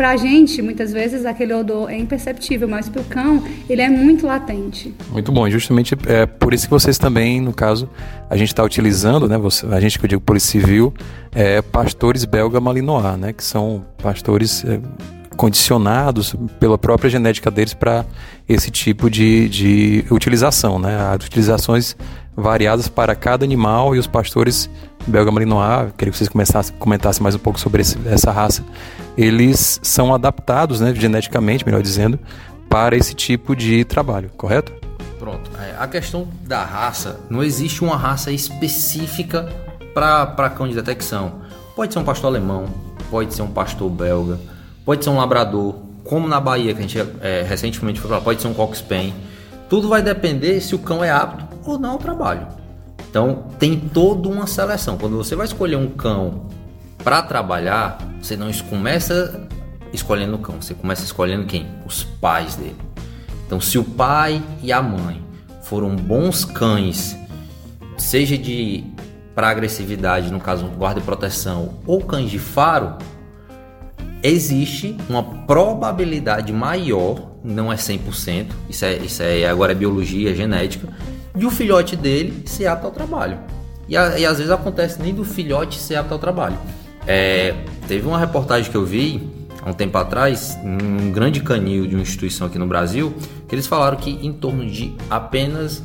para 0.00 0.12
a 0.12 0.16
gente, 0.16 0.62
muitas 0.62 0.92
vezes, 0.94 1.26
aquele 1.26 1.52
odor 1.52 1.90
é 1.90 1.98
imperceptível, 1.98 2.66
mas 2.66 2.88
para 2.88 3.02
o 3.02 3.04
cão, 3.04 3.44
ele 3.68 3.82
é 3.82 3.88
muito 3.90 4.26
latente. 4.26 4.94
Muito 5.12 5.30
bom. 5.30 5.46
Justamente 5.50 5.94
é 6.06 6.24
por 6.24 6.54
isso 6.54 6.64
que 6.64 6.70
vocês 6.70 6.96
também, 6.96 7.38
no 7.38 7.52
caso, 7.52 7.86
a 8.30 8.34
gente 8.34 8.48
está 8.48 8.64
utilizando, 8.64 9.28
né, 9.28 9.36
você, 9.36 9.66
a 9.66 9.78
gente 9.78 9.98
que 9.98 10.04
eu 10.06 10.08
digo 10.08 10.22
Polícia 10.22 10.58
Civil, 10.58 10.94
é, 11.32 11.60
pastores 11.60 12.24
belga 12.24 12.58
malinois, 12.58 13.18
né, 13.18 13.34
que 13.34 13.44
são 13.44 13.84
pastores 14.02 14.64
é, 14.64 14.80
condicionados 15.36 16.34
pela 16.58 16.78
própria 16.78 17.10
genética 17.10 17.50
deles 17.50 17.74
para 17.74 18.06
esse 18.48 18.70
tipo 18.70 19.10
de, 19.10 19.50
de 19.50 20.04
utilização, 20.10 20.78
né, 20.78 20.96
as 20.96 21.26
utilizações 21.26 21.94
variadas 22.40 22.88
para 22.88 23.14
cada 23.14 23.44
animal 23.44 23.94
e 23.94 23.98
os 23.98 24.06
pastores 24.06 24.68
belga 25.06 25.30
malinois, 25.30 25.92
queria 25.96 26.12
que 26.12 26.18
vocês 26.18 26.28
começassem, 26.28 26.74
comentassem 26.78 27.22
mais 27.22 27.34
um 27.34 27.38
pouco 27.38 27.58
sobre 27.58 27.82
esse, 27.82 27.98
essa 28.06 28.30
raça, 28.30 28.64
eles 29.16 29.80
são 29.82 30.14
adaptados, 30.14 30.80
né, 30.80 30.94
geneticamente, 30.94 31.64
melhor 31.64 31.82
dizendo, 31.82 32.18
para 32.68 32.96
esse 32.96 33.14
tipo 33.14 33.56
de 33.56 33.84
trabalho, 33.84 34.30
correto? 34.36 34.72
Pronto. 35.18 35.50
É, 35.60 35.74
a 35.78 35.86
questão 35.86 36.28
da 36.46 36.64
raça, 36.64 37.20
não 37.28 37.42
existe 37.42 37.82
uma 37.82 37.96
raça 37.96 38.30
específica 38.30 39.48
para 39.92 40.50
cão 40.50 40.68
de 40.68 40.74
detecção. 40.74 41.42
Pode 41.74 41.92
ser 41.92 41.98
um 41.98 42.04
pastor 42.04 42.28
alemão, 42.28 42.66
pode 43.10 43.34
ser 43.34 43.42
um 43.42 43.50
pastor 43.50 43.90
belga, 43.90 44.38
pode 44.84 45.04
ser 45.04 45.10
um 45.10 45.16
labrador, 45.16 45.74
como 46.04 46.28
na 46.28 46.40
Bahia, 46.40 46.72
que 46.72 46.78
a 46.78 46.82
gente 46.82 46.98
é, 47.20 47.44
recentemente 47.46 48.00
foi 48.00 48.10
lá, 48.10 48.20
pode 48.20 48.40
ser 48.40 48.48
um 48.48 48.74
spaniel. 48.74 49.14
Tudo 49.68 49.88
vai 49.88 50.02
depender 50.02 50.60
se 50.60 50.74
o 50.74 50.78
cão 50.78 51.04
é 51.04 51.10
apto 51.10 51.49
ou 51.64 51.78
não 51.78 51.92
ao 51.92 51.98
trabalho. 51.98 52.46
Então 53.08 53.44
tem 53.58 53.78
toda 53.78 54.28
uma 54.28 54.46
seleção. 54.46 54.96
Quando 54.96 55.16
você 55.16 55.34
vai 55.34 55.46
escolher 55.46 55.76
um 55.76 55.88
cão 55.88 56.46
para 57.02 57.22
trabalhar, 57.22 57.98
você 58.20 58.36
não 58.36 58.52
começa 58.68 59.48
escolhendo 59.92 60.36
o 60.36 60.38
cão, 60.38 60.60
você 60.60 60.74
começa 60.74 61.02
escolhendo 61.02 61.46
quem? 61.46 61.66
Os 61.84 62.04
pais 62.04 62.54
dele. 62.54 62.76
Então 63.46 63.60
se 63.60 63.78
o 63.78 63.84
pai 63.84 64.42
e 64.62 64.72
a 64.72 64.80
mãe 64.80 65.22
foram 65.62 65.96
bons 65.96 66.44
cães, 66.44 67.16
seja 67.98 68.38
de 68.38 68.84
para 69.34 69.48
agressividade, 69.48 70.30
no 70.30 70.40
caso 70.40 70.66
guarda 70.66 71.00
e 71.00 71.02
proteção, 71.02 71.74
ou 71.86 72.02
cães 72.02 72.30
de 72.30 72.38
faro, 72.38 72.96
existe 74.22 74.96
uma 75.08 75.22
probabilidade 75.22 76.52
maior, 76.52 77.30
não 77.42 77.72
é 77.72 77.76
100%, 77.76 78.48
isso 78.68 78.84
é, 78.84 78.96
isso 78.98 79.22
é 79.22 79.46
agora 79.46 79.72
é 79.72 79.74
biologia, 79.74 80.30
é 80.30 80.34
genética, 80.34 80.88
de 81.34 81.46
o 81.46 81.50
filhote 81.50 81.96
dele 81.96 82.42
ser 82.46 82.66
apto 82.66 82.86
ao 82.86 82.92
trabalho. 82.92 83.38
E, 83.88 83.96
a, 83.96 84.18
e 84.18 84.24
às 84.24 84.38
vezes 84.38 84.52
acontece 84.52 85.00
nem 85.00 85.14
do 85.14 85.24
filhote 85.24 85.78
ser 85.78 85.96
apto 85.96 86.14
ao 86.14 86.18
trabalho. 86.18 86.58
É, 87.06 87.54
teve 87.88 88.06
uma 88.06 88.18
reportagem 88.18 88.70
que 88.70 88.76
eu 88.76 88.84
vi 88.84 89.28
há 89.62 89.70
um 89.70 89.72
tempo 89.72 89.96
atrás, 89.98 90.56
um 90.62 91.10
grande 91.10 91.40
canil 91.40 91.86
de 91.86 91.94
uma 91.94 92.02
instituição 92.02 92.46
aqui 92.46 92.58
no 92.58 92.66
Brasil, 92.66 93.14
que 93.48 93.54
eles 93.54 93.66
falaram 93.66 93.96
que 93.96 94.10
em 94.10 94.32
torno 94.32 94.64
de 94.66 94.94
apenas 95.08 95.82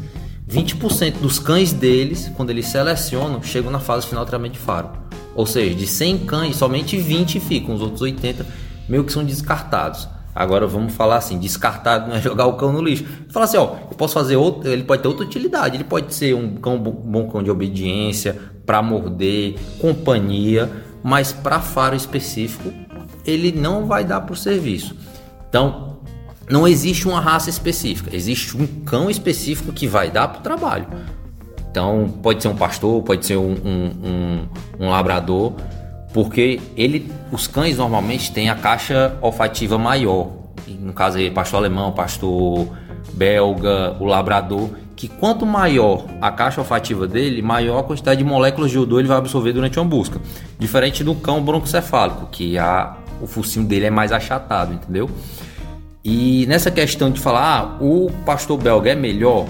20% 0.50 1.20
dos 1.20 1.40
cães 1.40 1.74
deles, 1.74 2.32
quando 2.36 2.52
eles 2.52 2.68
selecionam, 2.68 3.42
chegam 3.42 3.72
na 3.72 3.80
fase 3.80 4.06
final 4.06 4.24
do 4.24 4.30
tratamento 4.30 4.54
de 4.54 4.60
faro. 4.60 4.90
Ou 5.34 5.46
seja, 5.46 5.76
de 5.76 5.88
100 5.88 6.20
cães, 6.20 6.56
somente 6.56 6.98
20 6.98 7.40
ficam, 7.40 7.76
os 7.76 7.82
outros 7.82 8.02
80 8.02 8.46
meio 8.88 9.04
que 9.04 9.12
são 9.12 9.24
descartados. 9.24 10.08
Agora 10.36 10.68
vamos 10.68 10.94
falar 10.94 11.16
assim, 11.16 11.40
descartado 11.40 12.10
não 12.10 12.18
é 12.18 12.22
jogar 12.22 12.46
o 12.46 12.58
cão 12.58 12.74
no 12.74 12.82
lixo. 12.82 13.06
Fala 13.30 13.46
assim, 13.46 13.56
ó, 13.56 13.76
eu 13.90 13.96
posso 13.96 14.14
fazer 14.14 14.36
outro, 14.36 14.70
ele 14.70 14.84
pode 14.84 15.02
ter 15.02 15.08
outra 15.08 15.24
utilidade, 15.24 15.78
ele 15.78 15.86
pode 15.86 16.14
ser 16.14 16.36
um 16.36 16.56
cão 16.56 16.78
bom 16.78 17.30
cão 17.30 17.42
de 17.42 17.50
obediência, 17.50 18.38
para 18.66 18.82
morder, 18.82 19.56
companhia, 19.80 20.70
mas 21.02 21.32
para 21.32 21.62
faro 21.62 21.96
específico, 21.96 22.74
ele 23.26 23.54
não 23.54 23.86
vai 23.86 24.04
dar 24.04 24.22
para 24.22 24.34
o 24.34 24.36
serviço. 24.36 24.96
Então, 25.48 26.00
não 26.50 26.68
existe 26.68 27.08
uma 27.08 27.22
raça 27.22 27.50
específica, 27.50 28.14
existe 28.14 28.58
um 28.58 28.68
cão 28.68 29.10
específico 29.10 29.72
que 29.72 29.88
vai 29.88 30.12
dar 30.12 30.28
para 30.28 30.40
o 30.40 30.44
trabalho. 30.44 30.88
Então, 31.72 32.14
pode 32.22 32.42
ser 32.42 32.50
um 32.50 32.56
pastor, 32.56 33.02
pode 33.04 33.26
ser 33.26 33.38
um, 33.38 33.52
um, 33.52 33.92
um, 34.04 34.48
um 34.80 34.90
labrador, 34.90 35.54
porque 36.16 36.62
ele, 36.78 37.12
os 37.30 37.46
cães 37.46 37.78
normalmente 37.78 38.32
têm 38.32 38.50
a 38.50 38.56
caixa 38.56 39.18
olfativa 39.22 39.78
maior. 39.78 40.30
No 40.80 40.94
caso 40.94 41.18
aí, 41.18 41.30
pastor 41.30 41.58
alemão, 41.58 41.92
pastor 41.92 42.70
belga, 43.12 43.98
o 44.00 44.06
labrador, 44.06 44.70
que 44.96 45.10
quanto 45.10 45.46
maior 45.46 46.06
a 46.22 46.32
caixa 46.32 46.62
olfativa 46.62 47.06
dele, 47.06 47.42
maior 47.42 47.80
a 47.80 47.84
quantidade 47.84 48.20
de 48.20 48.24
moléculas 48.24 48.72
de 48.72 48.80
odor 48.80 49.00
ele 49.00 49.10
vai 49.10 49.18
absorver 49.18 49.52
durante 49.52 49.78
uma 49.78 49.84
busca. 49.84 50.22
Diferente 50.58 51.04
do 51.04 51.16
cão 51.16 51.44
broncocefálico, 51.44 52.28
que 52.32 52.58
a, 52.58 52.96
o 53.22 53.28
focinho 53.28 53.66
dele 53.66 53.88
é 53.88 53.92
mais 53.92 54.14
achatado, 54.14 54.74
entendeu? 54.74 55.10
E 56.02 56.46
nessa 56.48 56.72
questão 56.72 57.12
de 57.12 57.20
falar, 57.20 57.60
ah, 57.60 57.84
o 57.84 58.10
pastor 58.26 58.58
belga 58.58 58.90
é 58.90 58.96
melhor? 58.96 59.48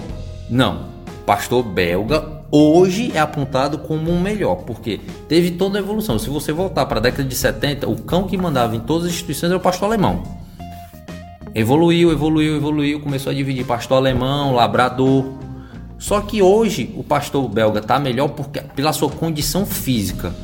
Não. 0.50 0.95
Pastor 1.26 1.64
belga 1.64 2.36
hoje 2.52 3.10
é 3.12 3.18
apontado 3.18 3.78
como 3.78 4.10
um 4.10 4.20
melhor, 4.20 4.58
porque 4.58 5.00
teve 5.28 5.50
toda 5.50 5.78
a 5.78 5.82
evolução. 5.82 6.18
Se 6.18 6.30
você 6.30 6.52
voltar 6.52 6.86
para 6.86 6.98
a 6.98 7.02
década 7.02 7.28
de 7.28 7.34
70, 7.34 7.88
o 7.88 8.00
cão 8.02 8.24
que 8.24 8.36
mandava 8.36 8.76
em 8.76 8.80
todas 8.80 9.06
as 9.06 9.12
instituições 9.12 9.50
era 9.50 9.58
o 9.58 9.62
pastor 9.62 9.86
alemão. 9.86 10.22
Evoluiu, 11.54 12.12
evoluiu, 12.12 12.56
evoluiu, 12.56 13.00
começou 13.00 13.30
a 13.30 13.34
dividir 13.34 13.64
pastor 13.64 13.96
alemão, 13.96 14.54
labrador. 14.54 15.24
Só 15.98 16.20
que 16.20 16.42
hoje 16.42 16.94
o 16.96 17.02
pastor 17.02 17.48
belga 17.48 17.80
está 17.80 17.98
melhor 17.98 18.28
porque 18.28 18.60
pela 18.60 18.92
sua 18.92 19.10
condição 19.10 19.66
física. 19.66 20.34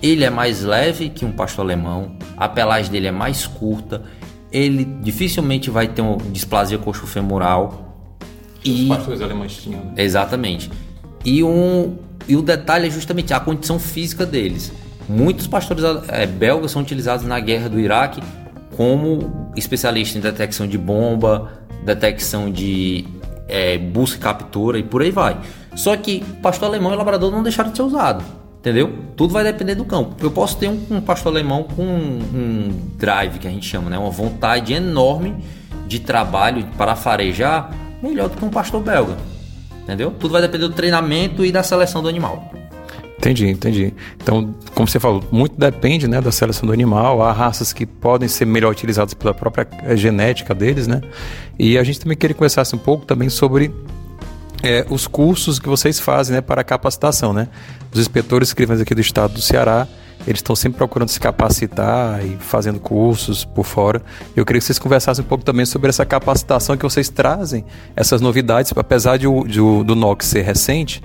Ele 0.00 0.24
é 0.24 0.30
mais 0.30 0.62
leve 0.62 1.08
que 1.08 1.24
um 1.24 1.32
pastor 1.32 1.64
alemão, 1.64 2.12
a 2.36 2.48
pelagem 2.48 2.92
dele 2.92 3.08
é 3.08 3.10
mais 3.10 3.46
curta, 3.46 4.04
ele 4.52 4.84
dificilmente 5.02 5.70
vai 5.70 5.88
ter 5.88 6.02
uma 6.02 6.16
displasia 6.30 6.78
coxo-femoral. 6.78 7.87
E... 8.70 8.82
Os 8.82 8.96
pastores 8.96 9.20
alemães 9.20 9.56
tinham. 9.56 9.80
Né? 9.80 9.92
Exatamente. 9.96 10.70
E, 11.24 11.42
um, 11.42 11.96
e 12.26 12.36
o 12.36 12.42
detalhe 12.42 12.86
é 12.86 12.90
justamente 12.90 13.32
a 13.32 13.40
condição 13.40 13.78
física 13.78 14.24
deles. 14.24 14.72
Muitos 15.08 15.46
pastores 15.46 15.84
é, 16.08 16.26
belgas 16.26 16.70
são 16.70 16.82
utilizados 16.82 17.24
na 17.24 17.40
guerra 17.40 17.68
do 17.68 17.80
Iraque 17.80 18.22
como 18.76 19.50
especialistas 19.56 20.16
em 20.16 20.20
detecção 20.20 20.66
de 20.66 20.78
bomba, 20.78 21.50
detecção 21.84 22.50
de 22.50 23.04
é, 23.48 23.78
busca 23.78 24.18
e 24.18 24.20
captura 24.20 24.78
e 24.78 24.82
por 24.82 25.02
aí 25.02 25.10
vai. 25.10 25.38
Só 25.74 25.96
que 25.96 26.22
pastor 26.42 26.68
alemão 26.68 26.92
e 26.92 26.96
labrador 26.96 27.30
não 27.30 27.42
deixaram 27.42 27.70
de 27.70 27.76
ser 27.76 27.82
usado. 27.82 28.22
Entendeu? 28.58 28.92
Tudo 29.16 29.32
vai 29.32 29.44
depender 29.44 29.76
do 29.76 29.84
campo. 29.84 30.16
Eu 30.20 30.30
posso 30.30 30.58
ter 30.58 30.68
um, 30.68 30.80
um 30.90 31.00
pastor 31.00 31.32
alemão 31.32 31.62
com 31.62 31.82
um, 31.82 32.18
um, 32.34 32.80
drive, 32.96 33.38
que 33.38 33.46
a 33.46 33.50
gente 33.50 33.66
chama, 33.66 33.88
né? 33.88 33.96
uma 33.96 34.10
vontade 34.10 34.72
enorme 34.72 35.36
de 35.86 36.00
trabalho 36.00 36.66
para 36.76 36.94
farejar, 36.96 37.72
melhor 38.02 38.28
do 38.28 38.36
que 38.36 38.44
um 38.44 38.50
pastor 38.50 38.82
belga. 38.82 39.16
Entendeu? 39.82 40.10
Tudo 40.10 40.32
vai 40.32 40.42
depender 40.42 40.68
do 40.68 40.74
treinamento 40.74 41.44
e 41.44 41.50
da 41.50 41.62
seleção 41.62 42.02
do 42.02 42.08
animal. 42.08 42.52
Entendi, 43.18 43.48
entendi. 43.48 43.92
Então, 44.16 44.54
como 44.74 44.86
você 44.86 45.00
falou, 45.00 45.24
muito 45.32 45.58
depende 45.58 46.06
né, 46.06 46.20
da 46.20 46.30
seleção 46.30 46.66
do 46.66 46.72
animal. 46.72 47.20
Há 47.20 47.32
raças 47.32 47.72
que 47.72 47.84
podem 47.84 48.28
ser 48.28 48.44
melhor 48.44 48.70
utilizadas 48.70 49.12
pela 49.12 49.34
própria 49.34 49.66
eh, 49.82 49.96
genética 49.96 50.54
deles, 50.54 50.86
né? 50.86 51.00
E 51.58 51.76
a 51.76 51.82
gente 51.82 51.98
também 51.98 52.16
queria 52.16 52.34
conversar 52.34 52.62
um 52.72 52.78
pouco 52.78 53.04
também 53.04 53.28
sobre 53.28 53.72
é, 54.62 54.86
os 54.88 55.06
cursos 55.06 55.58
que 55.58 55.68
vocês 55.68 55.98
fazem 55.98 56.36
né, 56.36 56.40
para 56.40 56.62
capacitação, 56.62 57.32
né? 57.32 57.48
Os 57.92 57.98
inspetores 57.98 58.52
que 58.52 58.62
aqui 58.62 58.94
do 58.94 59.00
estado 59.00 59.34
do 59.34 59.40
Ceará, 59.40 59.88
eles 60.26 60.38
estão 60.38 60.54
sempre 60.54 60.78
procurando 60.78 61.08
se 61.08 61.20
capacitar 61.20 62.24
e 62.24 62.36
fazendo 62.38 62.78
cursos 62.78 63.44
por 63.44 63.64
fora. 63.64 64.02
Eu 64.36 64.44
queria 64.44 64.60
que 64.60 64.66
vocês 64.66 64.78
conversassem 64.78 65.24
um 65.24 65.28
pouco 65.28 65.44
também 65.44 65.64
sobre 65.64 65.88
essa 65.88 66.04
capacitação 66.04 66.76
que 66.76 66.82
vocês 66.82 67.08
trazem, 67.08 67.64
essas 67.96 68.20
novidades, 68.20 68.72
apesar 68.76 69.16
de, 69.16 69.26
de 69.44 69.58
do 69.58 69.94
NOC 69.94 70.22
ser 70.22 70.42
recente, 70.42 71.02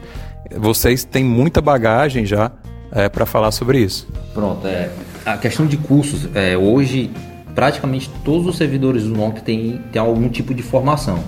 vocês 0.57 1.03
têm 1.03 1.23
muita 1.23 1.61
bagagem 1.61 2.25
já 2.25 2.51
é, 2.91 3.09
para 3.09 3.25
falar 3.25 3.51
sobre 3.51 3.79
isso. 3.79 4.07
Pronto, 4.33 4.67
é, 4.67 4.89
a 5.25 5.37
questão 5.37 5.65
de 5.65 5.77
cursos, 5.77 6.27
é, 6.35 6.57
hoje 6.57 7.11
praticamente 7.55 8.09
todos 8.23 8.47
os 8.47 8.57
servidores 8.57 9.03
do 9.03 9.15
NOC 9.15 9.41
têm, 9.41 9.81
têm 9.91 10.01
algum 10.01 10.27
tipo 10.27 10.53
de 10.53 10.63
formação, 10.63 11.23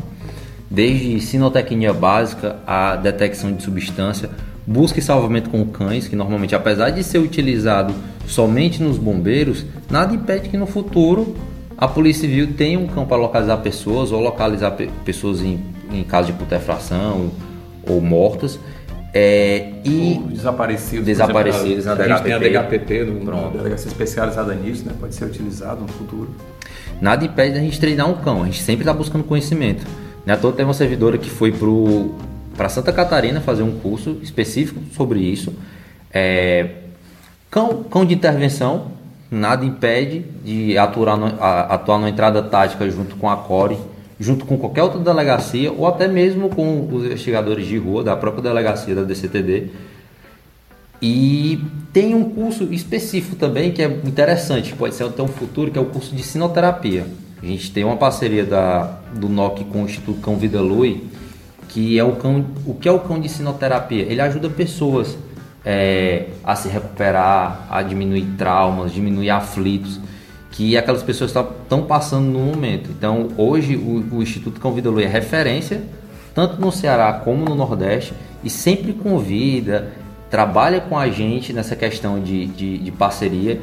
desde 0.70 1.20
sinotecnia 1.22 1.94
básica 1.94 2.58
a 2.66 2.96
detecção 2.96 3.54
de 3.54 3.64
substância, 3.64 4.30
busca 4.66 5.00
e 5.00 5.02
salvamento 5.02 5.50
com 5.50 5.66
cães, 5.66 6.08
que 6.08 6.16
normalmente, 6.16 6.56
apesar 6.56 6.90
de 6.90 7.04
ser 7.04 7.20
utilizado 7.20 7.94
somente 8.28 8.82
nos 8.82 8.98
bombeiros, 8.98 9.66
nada 9.90 10.14
impede 10.14 10.50
que 10.50 10.58
no 10.58 10.66
futuro 10.66 11.36
a 11.78 11.88
Polícia 11.88 12.22
Civil 12.22 12.54
tenha 12.54 12.80
um 12.80 12.88
cão 12.88 13.06
para 13.06 13.18
localizar 13.18 13.58
pessoas 13.58 14.12
ou 14.12 14.22
localizar 14.22 14.72
pe 14.72 14.90
pessoas 15.04 15.42
em, 15.42 15.60
em 15.92 16.04
caso 16.04 16.28
de 16.28 16.34
putrefração 16.34 17.32
ou 17.88 18.02
mortas. 18.02 18.60
É, 19.14 19.72
e 19.86 20.20
ou 20.22 20.28
desaparecidos, 20.28 21.06
desaparecidos 21.06 21.86
exemplo, 21.86 22.00
na 22.00 22.18
DHPP. 22.18 22.34
A 22.34 22.40
gente 22.40 22.42
tem 22.42 22.58
a 22.58 22.64
DHPP, 22.64 23.04
no, 23.06 23.52
delegacia 23.52 23.88
especializada 23.88 24.54
nisso, 24.54 24.86
né? 24.86 24.94
pode 25.00 25.16
ser 25.16 25.26
utilizado 25.26 25.82
no 25.82 25.88
futuro. 25.88 26.30
Nada 27.00 27.24
impede 27.24 27.56
da 27.56 27.62
gente 27.62 27.80
treinar 27.80 28.10
um 28.10 28.16
cão, 28.16 28.44
a 28.44 28.46
gente 28.46 28.62
sempre 28.62 28.82
está 28.82 28.94
buscando 28.94 29.24
conhecimento. 29.24 29.86
Né? 30.26 30.36
Toa 30.36 30.52
tem 30.52 30.66
uma 30.66 30.74
servidora 30.74 31.18
que 31.18 31.30
foi 31.30 31.52
para 32.56 32.70
Santa 32.70 32.92
Catarina 32.94 33.42
fazer 33.42 33.64
um 33.64 33.80
curso 33.80 34.18
específico 34.22 34.82
sobre 34.96 35.20
isso. 35.20 35.54
É, 36.12 36.70
cão, 37.50 37.84
cão 37.84 38.06
de 38.06 38.14
intervenção, 38.14 38.92
nada 39.30 39.66
impede 39.66 40.26
de 40.44 40.78
atuar, 40.78 41.18
no, 41.18 41.28
a, 41.40 41.62
atuar 41.74 42.00
na 42.00 42.10
entrada 42.10 42.42
tática 42.42 42.90
junto 42.90 43.16
com 43.16 43.30
a 43.30 43.38
CORE 43.38 43.78
junto 44.20 44.46
com 44.46 44.58
qualquer 44.58 44.84
outra 44.84 45.00
delegacia 45.00 45.72
ou 45.72 45.88
até 45.88 46.08
mesmo 46.08 46.50
com 46.50 46.88
os 46.92 47.06
investigadores 47.06 47.68
de 47.68 47.78
rua 47.78 48.04
da 48.04 48.16
própria 48.16 48.44
delegacia 48.44 48.96
da 48.96 49.04
DCTD. 49.04 49.68
E 51.02 51.62
tem 51.92 52.16
um 52.16 52.30
curso 52.30 52.64
específico 52.72 53.36
também 53.36 53.72
que 53.72 53.82
é 53.82 53.86
interessante, 53.86 54.74
pode 54.74 54.96
ser 54.96 55.04
até 55.04 55.22
um 55.22 55.28
futuro, 55.28 55.70
que 55.70 55.78
é 55.78 55.82
o 55.82 55.86
curso 55.86 56.16
de 56.16 56.24
sinoterapia. 56.24 57.06
A 57.42 57.46
gente 57.46 57.72
tem 57.72 57.84
uma 57.84 57.98
parceria 57.98 58.46
da, 58.46 59.00
do 59.14 59.28
NOC 59.28 59.66
com 59.66 59.84
o 59.84 59.86
Instituto 59.86 60.20
Cão 60.22 60.38
Vida 60.38 60.62
Lui, 60.62 61.04
que 61.76 62.00
é 62.00 62.04
o 62.06 62.14
cão. 62.14 62.46
O 62.66 62.74
que 62.74 62.88
é 62.88 62.92
o 62.92 63.02
cão 63.02 63.20
de 63.20 63.28
sinoterapia? 63.28 64.04
Ele 64.04 64.22
ajuda 64.22 64.50
pessoas 64.50 65.18
é, 65.66 66.28
a 66.42 66.56
se 66.56 66.70
recuperar, 66.70 67.68
a 67.70 67.82
diminuir 67.82 68.26
traumas, 68.38 68.94
diminuir 68.94 69.30
aflitos 69.30 70.00
que 70.52 70.78
aquelas 70.78 71.04
pessoas 71.04 71.36
estão 71.36 71.84
passando 71.84 72.28
no 72.28 72.40
momento. 72.40 72.90
Então, 72.98 73.28
hoje, 73.36 73.76
o, 73.76 74.16
o 74.16 74.24
Instituto 74.24 74.58
Cão 74.62 74.72
Vida 74.72 74.90
é 75.04 75.06
referência, 75.06 75.84
tanto 76.34 76.62
no 76.62 76.72
Ceará 76.72 77.12
como 77.12 77.44
no 77.44 77.54
Nordeste, 77.56 78.14
e 78.42 78.50
sempre 78.50 78.94
convida, 78.94 79.92
trabalha 80.30 80.80
com 80.80 80.98
a 80.98 81.10
gente 81.10 81.52
nessa 81.52 81.76
questão 81.76 82.22
de, 82.22 82.46
de, 82.46 82.78
de 82.78 82.92
parceria, 82.92 83.60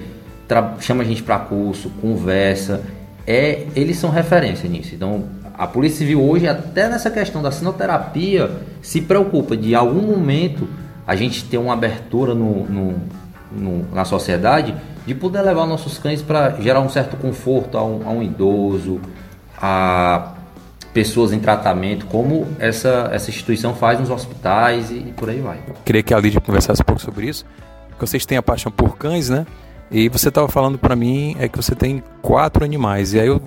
chama 0.80 1.02
a 1.02 1.06
gente 1.06 1.22
para 1.22 1.38
curso, 1.38 1.88
conversa. 2.02 2.82
É, 3.26 3.68
eles 3.74 3.96
são 3.96 4.10
referência 4.10 4.68
nisso. 4.68 4.94
Então, 4.94 5.24
a 5.56 5.66
Polícia 5.66 5.98
Civil 5.98 6.22
hoje, 6.22 6.48
até 6.48 6.88
nessa 6.88 7.10
questão 7.10 7.42
da 7.42 7.50
sinoterapia, 7.50 8.50
se 8.80 9.00
preocupa 9.00 9.56
de 9.56 9.74
algum 9.74 10.02
momento 10.02 10.68
a 11.06 11.14
gente 11.16 11.44
ter 11.44 11.58
uma 11.58 11.72
abertura 11.72 12.34
no, 12.34 12.64
no, 12.64 12.94
no 13.50 13.94
na 13.94 14.04
sociedade 14.04 14.74
de 15.06 15.14
poder 15.14 15.42
levar 15.42 15.66
nossos 15.66 15.98
cães 15.98 16.22
para 16.22 16.60
gerar 16.60 16.80
um 16.80 16.88
certo 16.88 17.16
conforto 17.16 17.76
a 17.76 17.84
um, 17.84 18.08
a 18.08 18.10
um, 18.10 18.22
idoso, 18.22 19.00
a 19.60 20.32
pessoas 20.92 21.32
em 21.32 21.38
tratamento, 21.38 22.06
como 22.06 22.46
essa, 22.58 23.08
essa 23.12 23.30
instituição 23.30 23.74
faz 23.74 23.98
nos 23.98 24.10
hospitais 24.10 24.90
e, 24.90 24.94
e 24.94 25.14
por 25.16 25.28
aí 25.28 25.40
vai. 25.40 25.58
Queria 25.84 26.02
que 26.02 26.14
a 26.14 26.18
Lídia 26.18 26.40
conversasse 26.40 26.82
um 26.82 26.84
pouco 26.84 27.00
sobre 27.00 27.26
isso, 27.26 27.44
porque 27.88 28.06
vocês 28.06 28.24
têm 28.26 28.38
a 28.38 28.42
paixão 28.42 28.70
por 28.70 28.96
cães, 28.96 29.28
né? 29.28 29.46
E 29.90 30.08
você 30.08 30.28
estava 30.28 30.48
falando 30.48 30.78
para 30.78 30.94
mim 30.94 31.36
é 31.38 31.48
que 31.48 31.56
você 31.56 31.74
tem 31.74 32.02
quatro 32.20 32.64
animais, 32.64 33.12
e 33.14 33.20
aí 33.20 33.26
eu 33.26 33.42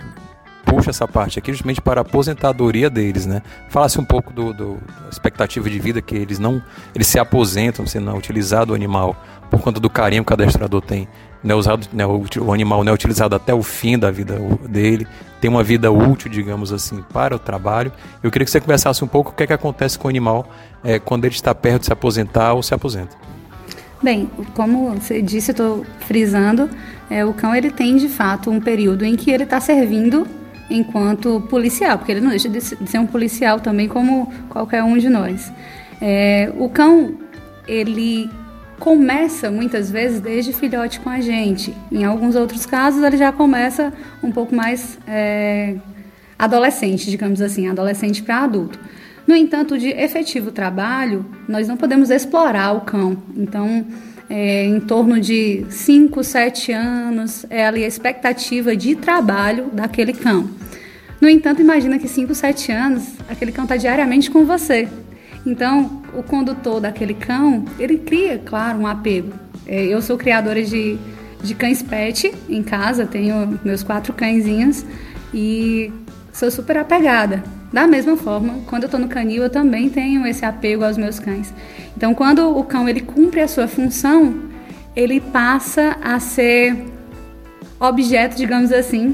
puxo 0.65 0.89
essa 0.89 1.07
parte 1.07 1.39
aqui 1.39 1.51
justamente 1.51 1.81
para 1.81 2.01
a 2.01 2.03
aposentadoria 2.03 2.89
deles, 2.89 3.25
né? 3.25 3.41
Falasse 3.69 3.99
um 3.99 4.05
pouco 4.05 4.33
do, 4.33 4.53
do 4.53 4.77
da 5.01 5.09
expectativa 5.09 5.69
de 5.69 5.79
vida 5.79 6.01
que 6.01 6.15
eles 6.15 6.39
não 6.39 6.61
eles 6.93 7.07
se 7.07 7.19
aposentam 7.19 7.85
se 7.85 7.99
não 7.99 8.17
utilizar 8.17 8.69
o 8.69 8.73
animal 8.73 9.15
por 9.49 9.61
conta 9.61 9.79
do 9.79 9.89
carinho 9.89 10.23
que 10.23 10.33
o 10.33 10.35
cadastrador 10.35 10.81
tem 10.81 11.07
não 11.45 11.55
é 11.55 11.59
usado, 11.59 11.87
né, 11.93 12.03
o, 12.05 12.25
o, 12.41 12.51
animal 12.51 12.83
não 12.83 12.91
é 12.91 12.95
utilizado 12.95 13.35
até 13.35 13.53
o 13.53 13.61
fim 13.61 13.99
da 13.99 14.09
vida 14.09 14.35
dele, 14.67 15.07
tem 15.39 15.47
uma 15.47 15.63
vida 15.63 15.91
útil, 15.91 16.29
digamos 16.29 16.73
assim, 16.73 17.03
para 17.13 17.35
o 17.35 17.39
trabalho. 17.39 17.91
Eu 18.23 18.31
queria 18.31 18.45
que 18.45 18.51
você 18.51 18.59
conversasse 18.59 19.03
um 19.03 19.07
pouco 19.07 19.29
o 19.29 19.33
que 19.33 19.43
é 19.43 19.47
que 19.47 19.53
acontece 19.53 19.99
com 19.99 20.07
o 20.07 20.09
animal 20.09 20.49
é, 20.83 20.97
quando 20.97 21.25
ele 21.25 21.35
está 21.35 21.53
perto 21.53 21.81
de 21.81 21.85
se 21.85 21.93
aposentar 21.93 22.53
ou 22.53 22.63
se 22.63 22.73
aposenta. 22.73 23.15
Bem, 24.01 24.29
como 24.55 24.95
você 24.95 25.21
disse, 25.21 25.51
estou 25.51 25.85
frisando, 25.99 26.67
é, 27.11 27.23
o 27.23 27.31
cão 27.31 27.55
ele 27.55 27.69
tem 27.69 27.95
de 27.95 28.09
fato 28.09 28.49
um 28.49 28.59
período 28.59 29.05
em 29.05 29.15
que 29.15 29.29
ele 29.29 29.43
está 29.43 29.59
servindo 29.59 30.27
enquanto 30.69 31.41
policial, 31.49 31.97
porque 31.97 32.11
ele 32.11 32.21
não 32.21 32.29
deixa 32.29 32.49
de 32.49 32.61
ser 32.61 32.97
um 32.97 33.05
policial 33.05 33.59
também 33.59 33.87
como 33.87 34.31
qualquer 34.49 34.83
um 34.83 34.97
de 34.97 35.09
nós. 35.09 35.51
É, 36.01 36.51
o 36.57 36.69
cão 36.69 37.15
ele 37.67 38.29
começa 38.79 39.49
muitas 39.49 39.89
vezes 39.89 40.19
desde 40.19 40.53
filhote 40.53 40.99
com 40.99 41.09
a 41.09 41.19
gente. 41.21 41.73
Em 41.91 42.03
alguns 42.03 42.35
outros 42.35 42.65
casos, 42.65 43.03
ele 43.03 43.17
já 43.17 43.31
começa 43.31 43.93
um 44.21 44.31
pouco 44.31 44.53
mais 44.53 44.99
é, 45.07 45.75
adolescente, 46.37 47.09
digamos 47.09 47.41
assim, 47.41 47.67
adolescente 47.67 48.21
para 48.21 48.43
adulto. 48.43 48.79
No 49.25 49.35
entanto, 49.35 49.77
de 49.77 49.89
efetivo 49.89 50.51
trabalho, 50.51 51.25
nós 51.47 51.67
não 51.67 51.77
podemos 51.77 52.11
explorar 52.11 52.73
o 52.73 52.81
cão. 52.81 53.17
Então, 53.35 53.85
é, 54.29 54.65
em 54.65 54.79
torno 54.79 55.19
de 55.19 55.65
5, 55.69 56.23
7 56.23 56.71
anos 56.71 57.45
é 57.49 57.65
ali 57.65 57.83
a 57.83 57.87
expectativa 57.87 58.75
de 58.75 58.95
trabalho 58.95 59.69
daquele 59.71 60.13
cão. 60.13 60.49
No 61.21 61.29
entanto, 61.29 61.61
imagina 61.61 61.97
que 61.97 62.07
5, 62.07 62.33
7 62.35 62.71
anos, 62.71 63.03
aquele 63.29 63.51
cão 63.51 63.65
está 63.65 63.77
diariamente 63.77 64.29
com 64.29 64.45
você. 64.45 64.87
Então, 65.45 66.01
o 66.13 66.23
condutor 66.23 66.79
daquele 66.79 67.13
cão, 67.13 67.65
ele 67.79 67.97
cria, 67.97 68.41
claro, 68.43 68.79
um 68.79 68.87
apego. 68.87 69.31
É, 69.67 69.85
eu 69.85 70.01
sou 70.01 70.17
criadora 70.17 70.63
de, 70.63 70.97
de 71.41 71.55
cães 71.55 71.81
pet 71.81 72.33
em 72.49 72.63
casa, 72.63 73.05
tenho 73.05 73.59
meus 73.63 73.83
quatro 73.83 74.13
cãezinhos 74.13 74.85
e 75.33 75.91
sou 76.33 76.49
super 76.49 76.77
apegada. 76.77 77.43
Da 77.75 77.85
mesma 77.85 78.15
forma, 78.15 78.61
quando 78.67 78.83
eu 78.83 78.87
estou 78.87 78.97
no 78.97 79.09
canil, 79.09 79.43
eu 79.43 79.49
também 79.49 79.89
tenho 79.89 80.25
esse 80.25 80.45
apego 80.45 80.85
aos 80.85 80.95
meus 80.95 81.19
cães. 81.19 81.53
Então, 81.97 82.15
quando 82.15 82.57
o 82.57 82.63
cão 82.63 82.87
ele 82.87 83.01
cumpre 83.01 83.41
a 83.41 83.49
sua 83.49 83.67
função, 83.67 84.43
ele 84.95 85.19
passa 85.19 85.97
a 86.01 86.17
ser 86.17 86.85
objeto, 87.77 88.37
digamos 88.37 88.71
assim, 88.71 89.13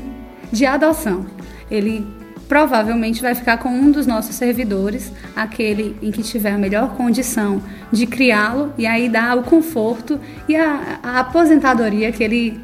de 0.51 0.63
adoção. 0.63 1.25
Ele 1.71 2.05
provavelmente 2.47 3.19
vai 3.19 3.33
ficar 3.33 3.57
com 3.57 3.69
um 3.69 3.89
dos 3.89 4.05
nossos 4.05 4.35
servidores, 4.35 5.11
aquele 5.35 5.97
em 5.99 6.11
que 6.11 6.21
tiver 6.21 6.51
a 6.51 6.57
melhor 6.59 6.95
condição 6.95 7.63
de 7.91 8.05
criá-lo 8.05 8.71
e 8.77 8.85
aí 8.85 9.09
dar 9.09 9.39
o 9.39 9.41
conforto 9.41 10.19
e 10.47 10.55
a, 10.55 10.99
a 11.01 11.19
aposentadoria 11.21 12.11
que 12.11 12.23
ele 12.23 12.61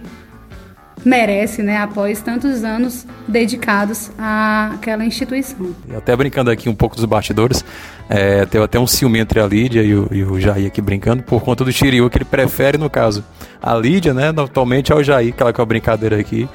merece, 1.08 1.64
né, 1.64 1.78
após 1.78 2.22
tantos 2.22 2.64
anos 2.64 3.08
dedicados 3.28 4.12
àquela 4.18 5.06
instituição. 5.06 5.76
Até 5.96 6.16
brincando 6.16 6.52
aqui 6.52 6.70
um 6.70 6.76
pouco 6.76 6.96
dos 6.96 7.06
bastidores, 7.06 7.64
é, 8.10 8.46
teve 8.46 8.64
até 8.64 8.80
um 8.80 8.86
ciúme 8.86 9.20
entre 9.20 9.40
a 9.40 9.48
Lídia 9.48 9.82
e 9.82 9.96
o, 9.96 10.08
e 10.12 10.24
o 10.24 10.40
Jair 10.40 10.68
aqui 10.68 10.82
brincando, 10.82 11.24
por 11.24 11.42
conta 11.42 11.64
do 11.64 11.72
Shiryu, 11.72 12.10
que 12.10 12.18
ele 12.18 12.26
prefere, 12.26 12.78
no 12.78 12.90
caso, 12.90 13.24
a 13.62 13.74
Lídia, 13.74 14.14
né, 14.14 14.30
atualmente 14.30 14.92
ao 14.92 15.04
Jair, 15.04 15.34
aquela 15.34 15.54
que 15.54 15.62
é 15.62 15.64
a 15.64 15.66
brincadeira 15.66 16.20
aqui. 16.20 16.48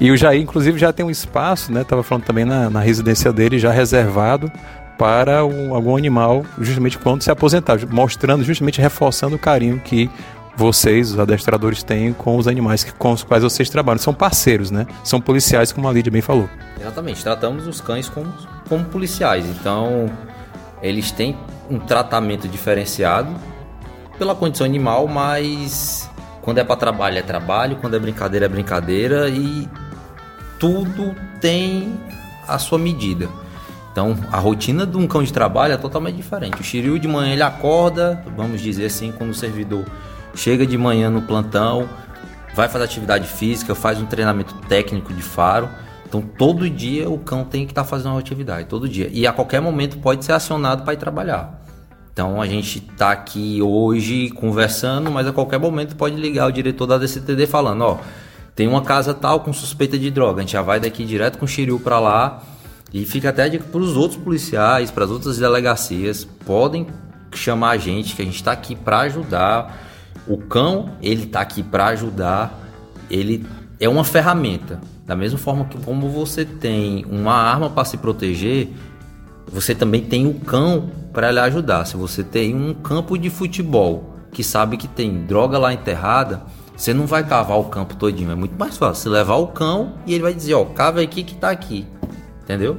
E 0.00 0.10
o 0.10 0.16
Jair, 0.16 0.40
inclusive, 0.40 0.78
já 0.78 0.92
tem 0.92 1.04
um 1.04 1.10
espaço, 1.10 1.72
né, 1.72 1.84
tava 1.84 2.02
falando 2.02 2.24
também 2.24 2.44
na, 2.44 2.70
na 2.70 2.80
residência 2.80 3.32
dele, 3.32 3.58
já 3.58 3.70
reservado 3.70 4.50
para 4.98 5.44
um, 5.44 5.74
algum 5.74 5.96
animal, 5.96 6.44
justamente 6.58 6.98
quando 6.98 7.22
se 7.22 7.30
aposentar, 7.30 7.78
mostrando, 7.88 8.42
justamente 8.42 8.80
reforçando 8.80 9.36
o 9.36 9.38
carinho 9.38 9.80
que 9.84 10.10
vocês, 10.58 11.12
os 11.12 11.20
adestradores, 11.20 11.84
têm 11.84 12.12
com 12.12 12.36
os 12.36 12.48
animais 12.48 12.82
que, 12.82 12.92
com 12.92 13.12
os 13.12 13.22
quais 13.22 13.44
vocês 13.44 13.70
trabalham. 13.70 14.00
São 14.00 14.12
parceiros, 14.12 14.72
né? 14.72 14.88
São 15.04 15.20
policiais, 15.20 15.70
como 15.70 15.88
a 15.88 15.92
Lídia 15.92 16.10
bem 16.10 16.20
falou. 16.20 16.50
Exatamente, 16.80 17.22
tratamos 17.22 17.68
os 17.68 17.80
cães 17.80 18.08
como, 18.08 18.32
como 18.68 18.84
policiais. 18.86 19.46
Então, 19.46 20.10
eles 20.82 21.12
têm 21.12 21.38
um 21.70 21.78
tratamento 21.78 22.48
diferenciado 22.48 23.32
pela 24.18 24.34
condição 24.34 24.66
animal, 24.66 25.06
mas 25.06 26.10
quando 26.42 26.58
é 26.58 26.64
para 26.64 26.74
trabalho 26.74 27.18
é 27.18 27.22
trabalho, 27.22 27.76
quando 27.76 27.94
é 27.94 27.98
brincadeira 28.00 28.46
é 28.46 28.48
brincadeira 28.48 29.28
e 29.28 29.68
tudo 30.58 31.14
tem 31.40 31.94
a 32.48 32.58
sua 32.58 32.80
medida. 32.80 33.28
Então, 33.92 34.16
a 34.32 34.38
rotina 34.38 34.84
de 34.84 34.96
um 34.96 35.06
cão 35.06 35.22
de 35.22 35.32
trabalho 35.32 35.74
é 35.74 35.76
totalmente 35.76 36.16
diferente. 36.16 36.60
O 36.60 36.64
Shiryu 36.64 36.98
de 36.98 37.06
manhã 37.06 37.32
ele 37.32 37.42
acorda, 37.42 38.24
vamos 38.36 38.60
dizer 38.60 38.86
assim, 38.86 39.12
quando 39.12 39.30
o 39.30 39.34
servidor 39.34 39.84
chega 40.34 40.66
de 40.66 40.76
manhã 40.76 41.10
no 41.10 41.22
plantão, 41.22 41.88
vai 42.54 42.68
fazer 42.68 42.84
atividade 42.84 43.26
física, 43.26 43.74
faz 43.74 44.00
um 44.00 44.06
treinamento 44.06 44.54
técnico 44.68 45.12
de 45.12 45.22
faro. 45.22 45.68
Então 46.06 46.22
todo 46.22 46.68
dia 46.68 47.08
o 47.08 47.18
cão 47.18 47.44
tem 47.44 47.64
que 47.64 47.72
estar 47.72 47.82
tá 47.82 47.88
fazendo 47.88 48.12
uma 48.12 48.20
atividade, 48.20 48.66
todo 48.66 48.88
dia. 48.88 49.08
E 49.12 49.26
a 49.26 49.32
qualquer 49.32 49.60
momento 49.60 49.98
pode 49.98 50.24
ser 50.24 50.32
acionado 50.32 50.82
para 50.82 50.94
ir 50.94 50.96
trabalhar. 50.96 51.62
Então 52.12 52.42
a 52.42 52.46
gente 52.46 52.78
está 52.78 53.12
aqui 53.12 53.62
hoje 53.62 54.30
conversando, 54.30 55.10
mas 55.10 55.26
a 55.26 55.32
qualquer 55.32 55.60
momento 55.60 55.94
pode 55.94 56.16
ligar 56.16 56.48
o 56.48 56.52
diretor 56.52 56.86
da 56.86 56.98
DCTD 56.98 57.46
falando, 57.46 57.82
ó, 57.82 57.98
tem 58.56 58.66
uma 58.66 58.82
casa 58.82 59.14
tal 59.14 59.38
com 59.38 59.52
suspeita 59.52 59.96
de 59.96 60.10
droga, 60.10 60.38
a 60.38 60.40
gente 60.40 60.54
já 60.54 60.62
vai 60.62 60.80
daqui 60.80 61.04
direto 61.04 61.38
com 61.38 61.44
o 61.44 61.48
Xiriu 61.48 61.78
para 61.78 62.00
lá 62.00 62.42
e 62.92 63.04
fica 63.04 63.28
até 63.28 63.44
a 63.44 63.48
dica 63.48 63.64
para 63.70 63.80
os 63.80 63.96
outros 63.96 64.20
policiais, 64.20 64.90
para 64.90 65.04
as 65.04 65.12
outras 65.12 65.38
delegacias, 65.38 66.24
podem 66.24 66.88
chamar 67.32 67.70
a 67.70 67.76
gente 67.76 68.16
que 68.16 68.22
a 68.22 68.24
gente 68.24 68.34
está 68.34 68.50
aqui 68.50 68.74
para 68.74 68.98
ajudar 69.02 69.87
o 70.28 70.38
cão, 70.38 70.90
ele 71.02 71.26
tá 71.26 71.40
aqui 71.40 71.62
para 71.62 71.86
ajudar, 71.86 72.58
ele 73.10 73.46
é 73.80 73.88
uma 73.88 74.04
ferramenta. 74.04 74.80
Da 75.06 75.16
mesma 75.16 75.38
forma 75.38 75.64
que 75.64 75.78
como 75.78 76.08
você 76.08 76.44
tem 76.44 77.04
uma 77.10 77.32
arma 77.32 77.70
para 77.70 77.84
se 77.84 77.96
proteger, 77.96 78.68
você 79.50 79.74
também 79.74 80.02
tem 80.02 80.26
o 80.26 80.34
cão 80.34 80.90
para 81.12 81.30
lhe 81.30 81.40
ajudar. 81.40 81.86
Se 81.86 81.96
você 81.96 82.22
tem 82.22 82.54
um 82.54 82.74
campo 82.74 83.16
de 83.16 83.30
futebol 83.30 84.14
que 84.30 84.44
sabe 84.44 84.76
que 84.76 84.86
tem 84.86 85.24
droga 85.24 85.58
lá 85.58 85.72
enterrada, 85.72 86.42
você 86.76 86.92
não 86.92 87.06
vai 87.06 87.26
cavar 87.26 87.58
o 87.58 87.64
campo 87.64 87.96
todinho, 87.96 88.30
é 88.30 88.34
muito 88.34 88.56
mais 88.58 88.76
fácil. 88.76 89.02
Você 89.02 89.08
levar 89.08 89.36
o 89.36 89.48
cão 89.48 89.94
e 90.06 90.14
ele 90.14 90.22
vai 90.22 90.34
dizer, 90.34 90.54
ó, 90.54 90.64
cava 90.64 91.00
aqui 91.00 91.22
que 91.22 91.34
tá 91.34 91.50
aqui. 91.50 91.86
Entendeu? 92.42 92.76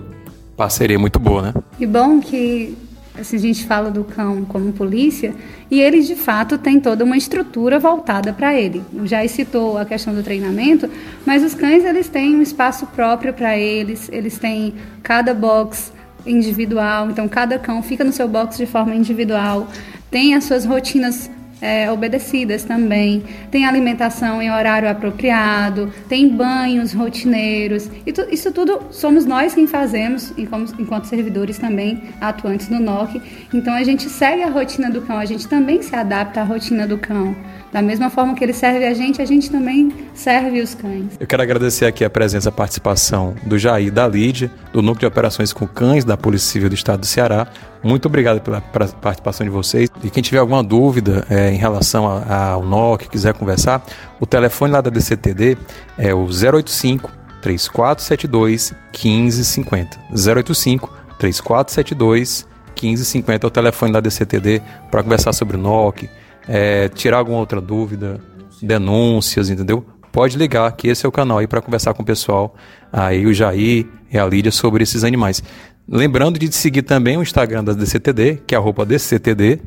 Parceria 0.55 0.99
muito 0.99 1.19
boa, 1.19 1.41
né? 1.41 1.53
E 1.79 1.85
bom 1.87 2.19
que 2.19 2.77
assim, 3.19 3.35
a 3.35 3.39
gente 3.39 3.65
fala 3.65 3.89
do 3.91 4.03
cão 4.03 4.43
como 4.45 4.71
polícia, 4.73 5.33
e 5.69 5.79
ele 5.79 6.01
de 6.01 6.15
fato 6.15 6.57
tem 6.57 6.79
toda 6.79 7.03
uma 7.03 7.17
estrutura 7.17 7.79
voltada 7.79 8.33
para 8.33 8.53
ele. 8.53 8.81
Já 9.05 9.27
citou 9.27 9.77
a 9.77 9.85
questão 9.85 10.13
do 10.13 10.23
treinamento, 10.23 10.89
mas 11.25 11.43
os 11.43 11.53
cães 11.53 11.83
eles 11.85 12.07
têm 12.07 12.35
um 12.35 12.41
espaço 12.41 12.85
próprio 12.87 13.33
para 13.33 13.57
eles, 13.57 14.09
eles 14.11 14.37
têm 14.37 14.73
cada 15.03 15.33
box 15.33 15.91
individual, 16.25 17.09
então 17.09 17.27
cada 17.27 17.57
cão 17.57 17.81
fica 17.81 18.03
no 18.03 18.11
seu 18.11 18.27
box 18.27 18.57
de 18.57 18.65
forma 18.65 18.93
individual, 18.95 19.67
tem 20.11 20.35
as 20.35 20.43
suas 20.43 20.65
rotinas 20.65 21.29
é, 21.61 21.91
obedecidas 21.91 22.63
também. 22.63 23.23
Tem 23.51 23.65
alimentação 23.65 24.41
em 24.41 24.51
horário 24.51 24.89
apropriado, 24.89 25.91
tem 26.07 26.29
banhos 26.29 26.93
rotineiros. 26.93 27.89
E 28.05 28.13
tu, 28.13 28.25
isso 28.31 28.51
tudo 28.51 28.81
somos 28.91 29.25
nós 29.25 29.53
quem 29.53 29.67
fazemos, 29.67 30.33
enquanto 30.37 31.05
servidores 31.05 31.57
também 31.57 32.03
atuantes 32.21 32.69
no 32.69 32.79
NOC. 32.79 33.21
Então 33.53 33.73
a 33.73 33.83
gente 33.83 34.09
segue 34.09 34.43
a 34.43 34.49
rotina 34.49 34.89
do 34.89 35.01
cão, 35.01 35.17
a 35.17 35.25
gente 35.25 35.47
também 35.47 35.81
se 35.81 35.95
adapta 35.95 36.41
à 36.41 36.43
rotina 36.43 36.87
do 36.87 36.97
cão. 36.97 37.35
Da 37.71 37.83
mesma 37.83 38.09
forma 38.09 38.33
que 38.33 38.43
ele 38.43 38.53
serve 38.53 38.85
a 38.85 38.93
gente, 38.93 39.21
a 39.21 39.25
gente 39.25 39.49
também 39.51 39.93
serve 40.15 40.59
os 40.59 40.73
cães. 40.73 41.17
Eu 41.19 41.27
quero 41.27 41.43
agradecer 41.43 41.85
aqui 41.85 42.03
a 42.03 42.09
presença, 42.09 42.49
a 42.49 42.51
participação 42.51 43.35
do 43.45 43.59
Jair 43.59 43.91
da 43.91 44.07
Lídia, 44.07 44.49
do 44.73 44.81
Núcleo 44.81 45.01
de 45.01 45.05
Operações 45.05 45.53
com 45.53 45.67
Cães 45.67 46.03
da 46.03 46.17
Polícia 46.17 46.51
Civil 46.51 46.69
do 46.69 46.75
Estado 46.75 47.01
do 47.01 47.05
Ceará. 47.05 47.47
Muito 47.81 48.07
obrigado 48.07 48.41
pela 48.41 48.61
participação 48.61 49.45
de 49.45 49.49
vocês. 49.49 49.89
E 50.03 50.09
quem 50.09 50.21
tiver 50.21 50.39
alguma 50.39 50.63
dúvida 50.63 51.25
é, 51.29 51.51
em 51.51 51.57
relação 51.57 52.05
ao 52.05 52.63
NOC, 52.63 53.07
quiser 53.09 53.33
conversar, 53.33 53.83
o 54.19 54.25
telefone 54.25 54.73
lá 54.73 54.81
da 54.81 54.89
DCTD 54.89 55.57
é 55.97 56.13
o 56.13 56.25
085 56.25 57.09
3472 57.41 58.73
1550. 58.91 59.97
085 60.11 60.93
3472 61.17 62.47
1550 62.81 63.45
é 63.45 63.47
o 63.47 63.51
telefone 63.51 63.93
da 63.93 63.99
DCTD 63.99 64.61
para 64.91 65.03
conversar 65.03 65.33
sobre 65.33 65.57
o 65.57 65.59
NOC, 65.59 66.09
é, 66.47 66.89
tirar 66.89 67.17
alguma 67.17 67.39
outra 67.39 67.61
dúvida, 67.61 68.19
denúncias, 68.61 69.49
entendeu? 69.49 69.85
Pode 70.11 70.37
ligar, 70.37 70.71
que 70.71 70.87
esse 70.87 71.05
é 71.05 71.09
o 71.09 71.11
canal 71.11 71.37
aí 71.37 71.47
para 71.47 71.61
conversar 71.61 71.93
com 71.93 72.01
o 72.01 72.05
pessoal, 72.05 72.55
aí 72.91 73.25
o 73.25 73.33
Jair 73.33 73.85
e 74.11 74.17
a 74.17 74.25
Lídia 74.25 74.51
sobre 74.51 74.83
esses 74.83 75.03
animais. 75.03 75.43
Lembrando 75.91 76.37
de 76.37 76.53
seguir 76.55 76.83
também 76.83 77.17
o 77.17 77.23
Instagram 77.23 77.63
da 77.63 77.73
DCTD, 77.73 78.41
que 78.45 78.53
é 78.53 78.57
arroba 78.57 78.85
DCTD, 78.85 79.59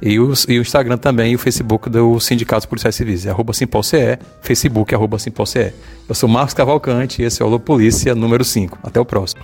e 0.00 0.18
o, 0.18 0.32
e 0.48 0.58
o 0.58 0.62
Instagram 0.62 0.96
também 0.96 1.32
e 1.32 1.34
o 1.34 1.38
Facebook 1.38 1.90
do 1.90 2.18
Sindicato 2.18 2.66
Policiais 2.66 2.94
Civis, 2.94 3.26
é 3.26 3.30
arroba 3.30 3.52
SimpolCE, 3.52 4.18
Facebook 4.40 4.94
é 4.94 4.96
arroba 4.96 5.18
SimpolCE. 5.18 5.74
Eu 6.08 6.14
sou 6.14 6.28
Marcos 6.28 6.54
Cavalcante 6.54 7.20
e 7.20 7.26
esse 7.26 7.42
é 7.42 7.44
o 7.44 7.60
Polícia 7.60 8.14
número 8.14 8.42
5. 8.42 8.78
Até 8.82 8.98
o 8.98 9.04
próximo. 9.04 9.42